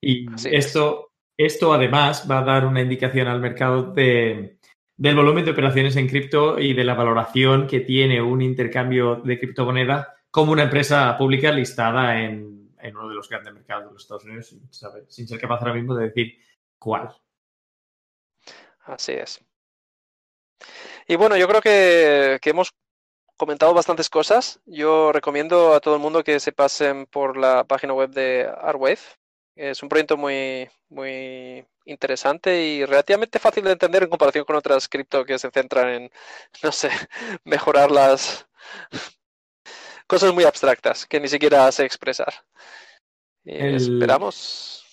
Y 0.00 0.26
esto, 0.48 1.12
esto 1.36 1.72
además 1.72 2.26
va 2.30 2.38
a 2.38 2.44
dar 2.44 2.66
una 2.66 2.80
indicación 2.80 3.28
al 3.28 3.40
mercado 3.40 3.92
de, 3.92 4.58
del 4.96 5.16
volumen 5.16 5.44
de 5.44 5.50
operaciones 5.50 5.96
en 5.96 6.08
cripto 6.08 6.58
y 6.58 6.74
de 6.74 6.84
la 6.84 6.94
valoración 6.94 7.66
que 7.66 7.80
tiene 7.80 8.22
un 8.22 8.42
intercambio 8.42 9.16
de 9.16 9.38
criptomoneda 9.38 10.14
como 10.30 10.52
una 10.52 10.64
empresa 10.64 11.16
pública 11.16 11.50
listada 11.50 12.20
en, 12.20 12.72
uno 12.90 13.08
de 13.08 13.14
los 13.14 13.28
grandes 13.28 13.52
mercados 13.52 13.86
de 13.86 13.92
los 13.92 14.02
Estados 14.02 14.24
Unidos, 14.24 14.46
sin, 14.46 14.68
sin 15.08 15.28
ser 15.28 15.40
capaz 15.40 15.60
ahora 15.60 15.74
mismo 15.74 15.94
de 15.94 16.06
decir 16.06 16.38
cuál. 16.78 17.14
Así 18.84 19.12
es. 19.12 19.44
Y 21.06 21.16
bueno, 21.16 21.36
yo 21.36 21.48
creo 21.48 21.60
que, 21.60 22.38
hemos 22.42 22.72
comentado 23.36 23.74
bastantes 23.74 24.10
cosas. 24.10 24.60
Yo 24.66 25.12
recomiendo 25.12 25.74
a 25.74 25.80
todo 25.80 25.94
el 25.94 26.00
mundo 26.00 26.24
que 26.24 26.40
se 26.40 26.52
pasen 26.52 27.06
por 27.06 27.36
la 27.36 27.64
página 27.64 27.94
web 27.94 28.10
de 28.10 28.50
Arwave. 28.60 29.00
Es 29.58 29.82
un 29.82 29.88
proyecto 29.88 30.16
muy, 30.16 30.68
muy 30.88 31.66
interesante 31.84 32.64
y 32.64 32.84
relativamente 32.84 33.40
fácil 33.40 33.64
de 33.64 33.72
entender 33.72 34.04
en 34.04 34.08
comparación 34.08 34.44
con 34.44 34.54
otras 34.54 34.88
cripto 34.88 35.24
que 35.24 35.36
se 35.36 35.50
centran 35.50 35.88
en, 35.88 36.10
no 36.62 36.70
sé, 36.70 36.90
mejorar 37.44 37.90
las 37.90 38.46
cosas 40.06 40.32
muy 40.32 40.44
abstractas 40.44 41.06
que 41.06 41.18
ni 41.18 41.26
siquiera 41.26 41.70
sé 41.72 41.84
expresar. 41.84 42.32
Esperamos. 43.44 44.84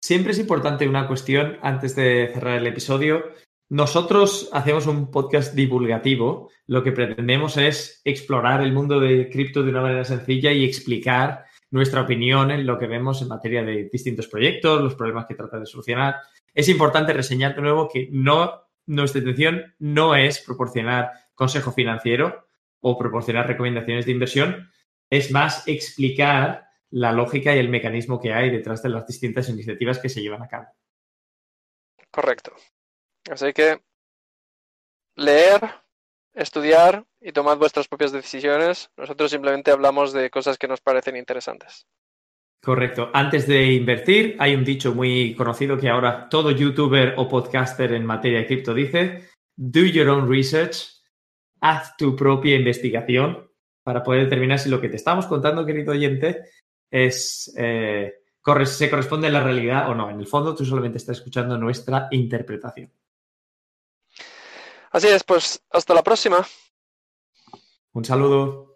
Siempre 0.00 0.32
es 0.32 0.38
importante 0.38 0.88
una 0.88 1.06
cuestión 1.06 1.58
antes 1.60 1.94
de 1.94 2.30
cerrar 2.32 2.56
el 2.56 2.66
episodio 2.68 3.34
nosotros 3.68 4.48
hacemos 4.52 4.86
un 4.86 5.10
podcast 5.10 5.52
divulgativo. 5.54 6.50
Lo 6.68 6.84
que 6.84 6.92
pretendemos 6.92 7.56
es 7.56 8.00
explorar 8.04 8.62
el 8.62 8.72
mundo 8.72 9.00
de 9.00 9.28
cripto 9.28 9.64
de 9.64 9.70
una 9.70 9.82
manera 9.82 10.04
sencilla 10.04 10.52
y 10.52 10.64
explicar 10.64 11.45
nuestra 11.70 12.02
opinión 12.02 12.50
en 12.50 12.66
lo 12.66 12.78
que 12.78 12.86
vemos 12.86 13.22
en 13.22 13.28
materia 13.28 13.62
de 13.62 13.88
distintos 13.92 14.28
proyectos, 14.28 14.82
los 14.82 14.94
problemas 14.94 15.26
que 15.26 15.34
trata 15.34 15.58
de 15.58 15.66
solucionar. 15.66 16.16
Es 16.54 16.68
importante 16.68 17.12
reseñar 17.12 17.54
de 17.54 17.62
nuevo 17.62 17.88
que 17.88 18.08
no, 18.10 18.62
nuestra 18.86 19.18
intención 19.18 19.74
no 19.78 20.14
es 20.14 20.40
proporcionar 20.40 21.10
consejo 21.34 21.72
financiero 21.72 22.46
o 22.80 22.98
proporcionar 22.98 23.46
recomendaciones 23.46 24.06
de 24.06 24.12
inversión, 24.12 24.70
es 25.10 25.30
más 25.30 25.66
explicar 25.66 26.66
la 26.90 27.12
lógica 27.12 27.54
y 27.54 27.58
el 27.58 27.68
mecanismo 27.68 28.20
que 28.20 28.32
hay 28.32 28.50
detrás 28.50 28.82
de 28.82 28.88
las 28.88 29.06
distintas 29.06 29.48
iniciativas 29.48 29.98
que 29.98 30.08
se 30.08 30.22
llevan 30.22 30.42
a 30.42 30.48
cabo. 30.48 30.66
Correcto. 32.10 32.52
Así 33.30 33.52
que 33.52 33.82
leer, 35.16 35.60
estudiar 36.36 37.04
y 37.20 37.32
tomad 37.32 37.58
vuestras 37.58 37.88
propias 37.88 38.12
decisiones. 38.12 38.90
Nosotros 38.96 39.30
simplemente 39.30 39.72
hablamos 39.72 40.12
de 40.12 40.30
cosas 40.30 40.58
que 40.58 40.68
nos 40.68 40.80
parecen 40.80 41.16
interesantes. 41.16 41.86
Correcto. 42.62 43.10
Antes 43.12 43.46
de 43.46 43.72
invertir, 43.72 44.36
hay 44.38 44.54
un 44.54 44.64
dicho 44.64 44.94
muy 44.94 45.34
conocido 45.34 45.78
que 45.78 45.88
ahora 45.88 46.28
todo 46.28 46.50
youtuber 46.50 47.14
o 47.16 47.28
podcaster 47.28 47.92
en 47.92 48.04
materia 48.04 48.38
de 48.38 48.46
cripto 48.46 48.74
dice, 48.74 49.28
do 49.56 49.84
your 49.84 50.08
own 50.08 50.28
research, 50.28 51.02
haz 51.60 51.96
tu 51.96 52.14
propia 52.14 52.56
investigación 52.56 53.48
para 53.82 54.02
poder 54.02 54.24
determinar 54.24 54.58
si 54.58 54.68
lo 54.68 54.80
que 54.80 54.88
te 54.88 54.96
estamos 54.96 55.26
contando, 55.26 55.64
querido 55.64 55.92
oyente, 55.92 56.42
es, 56.90 57.54
eh, 57.56 58.14
se 58.64 58.90
corresponde 58.90 59.28
a 59.28 59.30
la 59.30 59.44
realidad 59.44 59.88
o 59.88 59.94
no. 59.94 60.10
En 60.10 60.18
el 60.18 60.26
fondo, 60.26 60.54
tú 60.54 60.64
solamente 60.64 60.98
estás 60.98 61.18
escuchando 61.18 61.56
nuestra 61.56 62.08
interpretación. 62.10 62.90
Así 64.96 65.08
es, 65.08 65.22
pues 65.24 65.62
hasta 65.72 65.92
la 65.92 66.02
próxima. 66.02 66.48
Un 67.92 68.02
saludo. 68.02 68.75